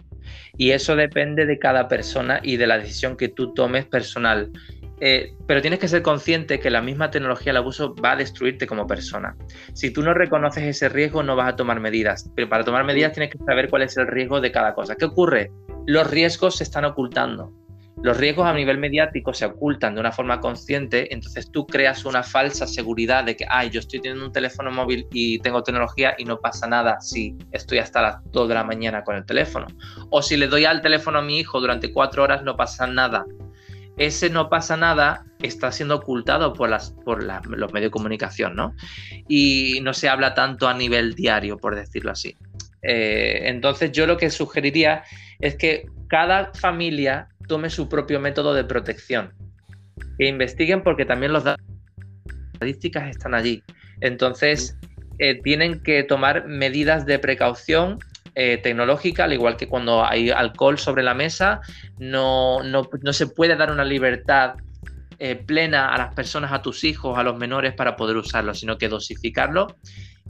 Y 0.57 0.71
eso 0.71 0.97
depende 0.97 1.47
de 1.47 1.59
cada 1.59 1.89
persona 1.89 2.41
y 2.43 2.57
de 2.57 2.67
la 2.67 2.79
decisión 2.79 3.17
que 3.17 3.29
tú 3.29 3.55
tomes 3.55 3.87
personal. 3.87 4.51
Eh, 5.01 5.35
pero 5.47 5.61
tienes 5.61 5.79
que 5.79 5.89
ser 5.89 6.03
consciente 6.03 6.59
que 6.59 6.71
la 6.71 6.83
misma 6.83 7.11
tecnología, 7.11 7.51
el 7.51 7.59
abuso, 7.59 7.95
va 7.95 8.13
a 8.13 8.17
destruirte 8.17 8.67
como 8.67 8.87
persona. 8.87 9.37
Si 9.73 9.91
tú 9.93 10.03
no 10.03 10.15
reconoces 10.15 10.65
ese 10.65 10.89
riesgo, 10.89 11.23
no 11.23 11.37
vas 11.37 11.53
a 11.53 11.57
tomar 11.57 11.81
medidas. 11.81 12.31
Pero 12.35 12.49
para 12.49 12.65
tomar 12.65 12.85
medidas 12.85 13.13
tienes 13.13 13.31
que 13.31 13.39
saber 13.39 13.69
cuál 13.69 13.83
es 13.83 13.97
el 13.97 14.07
riesgo 14.07 14.41
de 14.41 14.51
cada 14.51 14.75
cosa. 14.75 14.97
¿Qué 14.97 15.05
ocurre? 15.05 15.51
Los 15.87 16.11
riesgos 16.11 16.57
se 16.57 16.65
están 16.65 16.85
ocultando. 16.85 17.53
Los 18.01 18.17
riesgos 18.17 18.47
a 18.47 18.53
nivel 18.53 18.79
mediático 18.79 19.35
se 19.35 19.45
ocultan 19.45 19.95
de 19.95 20.01
una 20.01 20.13
forma 20.13 20.39
consciente, 20.39 21.13
entonces 21.13 21.51
tú 21.51 21.67
creas 21.67 22.05
una 22.05 22.23
falsa 22.23 22.65
seguridad 22.69 23.25
de 23.25 23.35
que, 23.35 23.45
ay, 23.49 23.71
yo 23.71 23.81
estoy 23.81 24.01
teniendo 24.01 24.25
un 24.25 24.33
teléfono 24.33 24.71
móvil 24.71 25.09
y 25.11 25.41
tengo 25.41 25.65
tecnología 25.65 26.15
y 26.17 26.25
no 26.25 26.39
pasa 26.39 26.69
nada 26.69 27.01
si 27.01 27.37
estoy 27.51 27.79
hasta 27.79 28.01
las 28.01 28.17
2 28.31 28.49
de 28.49 28.55
la 28.55 28.63
mañana 28.63 29.03
con 29.03 29.17
el 29.17 29.27
teléfono. 29.27 29.67
O 30.11 30.23
si 30.23 30.37
le 30.37 30.47
doy 30.47 30.65
al 30.65 30.81
teléfono 30.81 31.19
a 31.19 31.23
mi 31.23 31.41
hijo 31.41 31.61
durante 31.61 31.93
cuatro 31.93 32.23
horas, 32.23 32.45
no 32.45 32.57
pasa 32.57 32.87
nada. 32.87 33.25
Ese 33.99 34.31
no 34.31 34.49
pasa 34.49 34.77
nada 34.77 35.25
está 35.43 35.71
siendo 35.73 35.97
ocultado 35.97 36.53
por, 36.53 36.69
las, 36.69 36.91
por 37.05 37.23
los 37.23 37.73
medios 37.73 37.89
de 37.89 37.91
comunicación, 37.91 38.55
¿no? 38.55 38.75
Y 39.29 39.81
no 39.83 39.93
se 39.93 40.09
habla 40.09 40.35
tanto 40.35 40.69
a 40.69 40.75
nivel 40.75 41.15
diario, 41.15 41.59
por 41.59 41.75
decirlo 41.75 42.13
así. 42.13 42.37
Eh, 42.83 43.43
entonces 43.45 43.93
yo 43.93 44.07
lo 44.07 44.17
que 44.17 44.31
sugeriría 44.31 45.03
es 45.41 45.57
que 45.57 45.87
cada 46.09 46.53
familia 46.55 47.29
tome 47.47 47.71
su 47.71 47.89
propio 47.89 48.21
método 48.21 48.55
de 48.55 48.65
protección. 48.65 49.33
Que 50.19 50.29
investiguen 50.29 50.83
porque 50.83 51.05
también 51.05 51.33
los 51.33 51.45
datos 51.45 51.65
estadísticas 52.53 53.11
están 53.11 53.35
allí. 53.35 53.63
Entonces, 54.01 54.77
eh, 55.19 55.41
tienen 55.43 55.83
que 55.83 56.05
tomar 56.05 56.47
medidas 56.47 57.05
de 57.05 57.19
precaución 57.19 57.99
eh, 58.41 58.59
tecnológica, 58.59 59.25
al 59.25 59.33
igual 59.33 59.57
que 59.57 59.67
cuando 59.67 60.07
hay 60.07 60.31
alcohol 60.31 60.79
sobre 60.79 61.03
la 61.03 61.13
mesa, 61.13 61.61
no, 61.99 62.63
no, 62.63 63.13
se 63.13 63.27
puede 63.27 63.57
dar 63.57 63.73
una 63.73 63.85
libertad 63.85 64.55
eh, 65.19 65.35
plena 65.35 65.93
a 65.93 65.99
las 65.99 66.15
personas, 66.15 66.53
a 66.53 66.63
tus 66.63 66.85
hijos, 66.85 67.19
a 67.19 67.25
los 67.25 67.37
menores 67.37 67.75
para 67.75 67.97
poder 67.97 68.17
usarlo, 68.17 68.55
sino 68.55 68.79
que 68.79 68.89
dosificarlo 68.89 69.67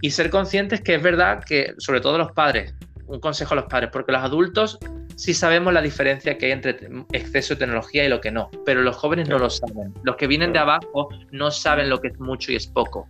y 0.01 0.13
ser 0.13 0.31
conscientes 0.31 0.81
que 0.81 0.95
es 0.95 1.03
verdad 1.03 1.45
que, 1.45 1.75
sobre 1.77 2.01
todo 2.01 2.17
los 2.17 2.33
padres, 2.33 2.75
un 3.09 3.21
consejo 3.21 3.53
a 3.53 3.57
los 3.57 3.67
padres, 3.67 3.91
porque 3.93 4.13
los 4.13 4.23
adultos 4.23 4.79
sí 5.15 5.35
sabemos 5.35 5.75
la 5.75 5.83
diferencia 5.83 6.39
que 6.39 6.47
hay 6.47 6.53
entre 6.53 6.79
exceso 7.13 7.57
de 7.57 7.59
tecnología 7.59 8.07
y 8.07 8.09
lo 8.09 8.23
que 8.23 8.31
no, 8.31 8.49
pero 8.65 8.81
los 8.81 8.97
jóvenes 8.97 9.29
no 9.29 9.39
lo 9.39 9.51
saben. 9.51 9.93
Los 10.03 10.17
que 10.17 10.27
vienen 10.27 10.55
de 10.55 10.61
abajo 10.61 11.11
no 11.31 11.51
saben 11.51 11.91
lo 11.91 12.01
que 12.01 12.09
es 12.09 12.19
mucho 12.19 12.53
y 12.53 12.57
es 12.57 12.69
poco. 12.69 13.07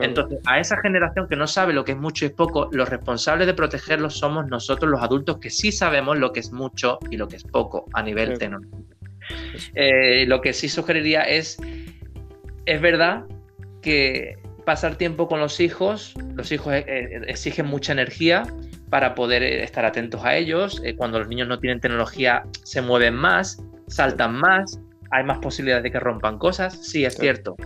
Entonces, 0.00 0.38
a 0.46 0.58
esa 0.60 0.76
generación 0.78 1.28
que 1.28 1.36
no 1.36 1.46
sabe 1.46 1.72
lo 1.72 1.84
que 1.84 1.92
es 1.92 1.98
mucho 1.98 2.24
y 2.26 2.30
poco, 2.30 2.68
los 2.72 2.88
responsables 2.88 3.46
de 3.46 3.54
protegerlos 3.54 4.18
somos 4.18 4.46
nosotros 4.46 4.90
los 4.90 5.02
adultos 5.02 5.38
que 5.38 5.50
sí 5.50 5.72
sabemos 5.72 6.18
lo 6.18 6.32
que 6.32 6.40
es 6.40 6.52
mucho 6.52 6.98
y 7.10 7.16
lo 7.16 7.28
que 7.28 7.36
es 7.36 7.44
poco 7.44 7.86
a 7.92 8.02
nivel 8.02 8.38
tecnológico. 8.38 8.78
Eh, 9.74 10.24
lo 10.26 10.40
que 10.40 10.52
sí 10.52 10.68
sugeriría 10.68 11.22
es, 11.22 11.58
es 12.66 12.80
verdad 12.80 13.24
que 13.82 14.38
pasar 14.64 14.96
tiempo 14.96 15.28
con 15.28 15.40
los 15.40 15.60
hijos, 15.60 16.14
los 16.34 16.52
hijos 16.52 16.74
eh, 16.74 16.84
eh, 16.86 17.20
exigen 17.26 17.66
mucha 17.66 17.92
energía, 17.92 18.44
para 18.90 19.14
poder 19.14 19.42
estar 19.42 19.84
atentos 19.84 20.24
a 20.24 20.36
ellos. 20.36 20.82
Cuando 20.96 21.18
los 21.18 21.28
niños 21.28 21.46
no 21.46 21.58
tienen 21.58 21.78
tecnología, 21.78 22.44
se 22.64 22.80
mueven 22.80 23.14
más, 23.14 23.62
saltan 23.86 24.34
más, 24.34 24.80
hay 25.10 25.24
más 25.24 25.38
posibilidades 25.38 25.84
de 25.84 25.90
que 25.90 26.00
rompan 26.00 26.38
cosas, 26.38 26.86
sí, 26.86 27.04
es 27.04 27.14
cierto. 27.14 27.56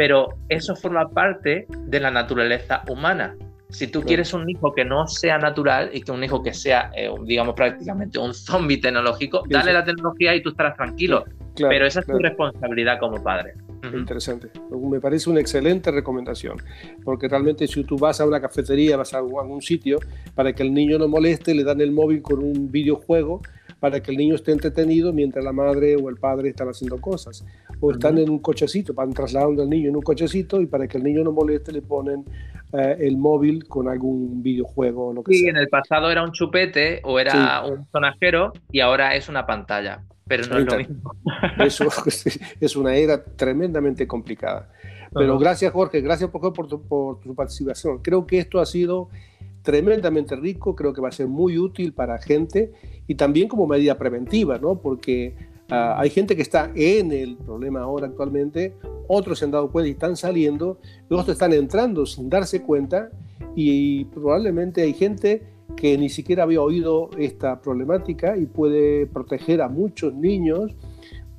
Pero 0.00 0.30
eso 0.48 0.74
forma 0.74 1.10
parte 1.10 1.66
de 1.68 2.00
la 2.00 2.10
naturaleza 2.10 2.82
humana. 2.88 3.36
Si 3.68 3.86
tú 3.86 4.00
quieres 4.00 4.32
un 4.32 4.48
hijo 4.48 4.72
que 4.72 4.82
no 4.82 5.06
sea 5.06 5.36
natural 5.36 5.90
y 5.92 6.00
que 6.00 6.10
un 6.10 6.24
hijo 6.24 6.42
que 6.42 6.54
sea, 6.54 6.90
eh, 6.96 7.10
digamos, 7.26 7.54
prácticamente 7.54 8.18
un 8.18 8.32
zombie 8.32 8.78
tecnológico, 8.78 9.42
dale 9.46 9.74
la 9.74 9.84
tecnología 9.84 10.34
y 10.34 10.42
tú 10.42 10.48
estarás 10.48 10.74
tranquilo. 10.74 11.26
Pero 11.54 11.86
esa 11.86 12.00
es 12.00 12.06
tu 12.06 12.16
responsabilidad 12.16 12.98
como 12.98 13.22
padre. 13.22 13.52
Interesante. 13.92 14.48
Me 14.70 15.00
parece 15.00 15.28
una 15.28 15.40
excelente 15.40 15.90
recomendación, 15.90 16.56
porque 17.04 17.28
realmente 17.28 17.66
si 17.66 17.84
tú 17.84 17.98
vas 17.98 18.22
a 18.22 18.26
una 18.26 18.40
cafetería, 18.40 18.96
vas 18.96 19.12
a 19.12 19.18
algún 19.18 19.60
sitio, 19.60 19.98
para 20.34 20.54
que 20.54 20.62
el 20.62 20.72
niño 20.72 20.98
no 20.98 21.08
moleste, 21.08 21.52
le 21.54 21.62
dan 21.62 21.82
el 21.82 21.92
móvil 21.92 22.22
con 22.22 22.42
un 22.42 22.72
videojuego 22.72 23.42
para 23.80 24.00
que 24.00 24.10
el 24.10 24.18
niño 24.18 24.34
esté 24.34 24.52
entretenido 24.52 25.12
mientras 25.12 25.44
la 25.44 25.52
madre 25.52 25.96
o 25.96 26.08
el 26.10 26.16
padre 26.16 26.50
están 26.50 26.68
haciendo 26.68 27.00
cosas. 27.00 27.44
O 27.80 27.92
están 27.92 28.18
en 28.18 28.28
un 28.28 28.40
cochecito, 28.40 28.92
van 28.92 29.12
trasladando 29.12 29.62
al 29.62 29.70
niño 29.70 29.88
en 29.88 29.96
un 29.96 30.02
cochecito 30.02 30.60
y 30.60 30.66
para 30.66 30.86
que 30.86 30.98
el 30.98 31.04
niño 31.04 31.24
no 31.24 31.32
moleste 31.32 31.72
le 31.72 31.82
ponen 31.82 32.24
eh, 32.72 32.96
el 33.00 33.16
móvil 33.16 33.66
con 33.66 33.88
algún 33.88 34.42
videojuego 34.42 35.08
o 35.08 35.12
lo 35.14 35.22
que 35.22 35.34
sí, 35.34 35.48
en 35.48 35.56
el 35.56 35.68
pasado 35.68 36.10
era 36.10 36.22
un 36.22 36.32
chupete 36.32 37.00
o 37.04 37.18
era 37.18 37.64
un 37.64 37.86
sonajero 37.90 38.52
y 38.70 38.80
ahora 38.80 39.14
es 39.14 39.28
una 39.28 39.46
pantalla 39.46 40.02
pero 40.30 40.46
no 40.46 40.58
es 40.58 40.64
lo 40.64 40.78
mismo. 40.78 41.16
Eso 41.58 41.88
es 42.60 42.76
una 42.76 42.94
era 42.94 43.24
tremendamente 43.24 44.06
complicada. 44.06 44.70
Pero 45.12 45.36
gracias 45.38 45.72
Jorge, 45.72 46.00
gracias 46.02 46.30
por, 46.30 46.52
por, 46.52 46.68
tu, 46.68 46.82
por 46.82 47.18
tu 47.18 47.34
participación. 47.34 47.98
Creo 47.98 48.28
que 48.28 48.38
esto 48.38 48.60
ha 48.60 48.66
sido 48.66 49.08
tremendamente 49.62 50.36
rico, 50.36 50.76
creo 50.76 50.92
que 50.92 51.00
va 51.00 51.08
a 51.08 51.12
ser 51.12 51.26
muy 51.26 51.58
útil 51.58 51.92
para 51.92 52.18
gente 52.18 52.72
y 53.08 53.16
también 53.16 53.48
como 53.48 53.66
medida 53.66 53.98
preventiva, 53.98 54.58
¿no? 54.58 54.80
Porque 54.80 55.34
ah, 55.70 55.96
hay 55.98 56.10
gente 56.10 56.36
que 56.36 56.42
está 56.42 56.70
en 56.74 57.12
el 57.12 57.36
problema 57.36 57.80
ahora 57.80 58.06
actualmente, 58.06 58.74
otros 59.08 59.38
se 59.38 59.44
han 59.44 59.50
dado 59.50 59.70
cuenta 59.70 59.88
y 59.88 59.92
están 59.92 60.16
saliendo, 60.16 60.78
y 61.08 61.14
otros 61.14 61.30
están 61.30 61.52
entrando 61.52 62.06
sin 62.06 62.28
darse 62.30 62.62
cuenta 62.62 63.10
y 63.54 64.04
probablemente 64.06 64.82
hay 64.82 64.92
gente 64.92 65.42
que 65.76 65.96
ni 65.96 66.08
siquiera 66.08 66.42
había 66.42 66.60
oído 66.60 67.10
esta 67.18 67.60
problemática 67.60 68.36
y 68.36 68.46
puede 68.46 69.06
proteger 69.06 69.62
a 69.62 69.68
muchos 69.68 70.14
niños 70.14 70.74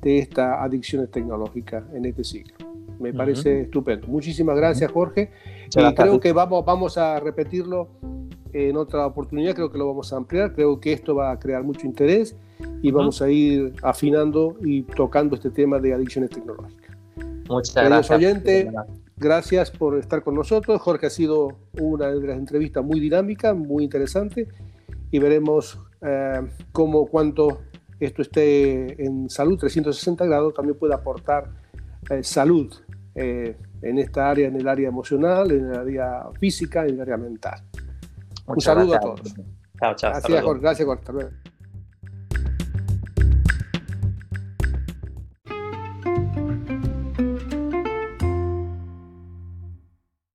de 0.02 0.18
esta 0.18 0.62
adicciones 0.62 1.10
tecnológicas 1.10 1.84
en 1.94 2.04
este 2.04 2.24
siglo. 2.24 2.54
Me 2.98 3.12
parece 3.12 3.62
estupendo. 3.62 4.06
Muchísimas 4.08 4.56
gracias, 4.56 4.90
Jorge. 4.90 5.30
Y 5.74 5.94
creo 5.94 6.20
que 6.20 6.32
vamos, 6.32 6.64
vamos 6.64 6.98
a 6.98 7.18
repetirlo 7.20 7.88
en 8.52 8.76
otra 8.76 9.06
oportunidad, 9.06 9.54
creo 9.54 9.70
que 9.70 9.78
lo 9.78 9.86
vamos 9.86 10.12
a 10.12 10.16
ampliar, 10.16 10.52
creo 10.52 10.78
que 10.78 10.92
esto 10.92 11.14
va 11.14 11.30
a 11.30 11.38
crear 11.38 11.64
mucho 11.64 11.86
interés 11.86 12.36
y 12.82 12.90
vamos 12.90 13.22
a 13.22 13.30
ir 13.30 13.72
afinando 13.82 14.56
y 14.62 14.82
tocando 14.82 15.36
este 15.36 15.50
tema 15.50 15.78
de 15.78 15.94
adicciones 15.94 16.30
tecnológicas. 16.30 16.96
Muchas 17.48 17.74
gracias. 17.84 18.18
oyentes, 18.18 18.68
Gracias 19.16 19.70
por 19.70 19.98
estar 19.98 20.24
con 20.24 20.34
nosotros. 20.34 20.80
Jorge 20.80 21.06
ha 21.06 21.10
sido 21.10 21.56
una 21.78 22.08
de 22.08 22.26
las 22.26 22.36
entrevistas 22.36 22.84
muy 22.84 22.98
dinámica, 22.98 23.54
muy 23.54 23.84
interesante 23.84 24.48
y 25.12 25.18
veremos 25.20 25.78
eh, 26.00 26.40
cómo 26.72 27.06
cuánto 27.06 27.60
esto 28.00 28.22
esté 28.22 29.00
en 29.04 29.30
salud 29.30 29.56
360 29.58 30.26
grados 30.26 30.54
también 30.54 30.76
puede 30.76 30.94
aportar 30.94 31.50
eh, 32.10 32.24
salud 32.24 32.74
eh, 33.14 33.56
en 33.80 33.98
esta 33.98 34.28
área, 34.28 34.48
en 34.48 34.56
el 34.56 34.66
área 34.66 34.88
emocional, 34.88 35.52
en 35.52 35.66
el 35.66 35.78
área 35.78 36.24
física, 36.40 36.84
en 36.84 36.94
el 36.94 37.02
área 37.02 37.16
mental. 37.16 37.62
Un 38.46 38.60
saludo 38.60 38.96
a 38.96 39.00
todos. 39.00 39.34
Chao, 39.78 39.94
chao. 39.94 40.10
Gracias, 40.10 40.42
Jorge. 40.42 40.62
Gracias, 40.62 40.86
Jorge. 40.86 41.28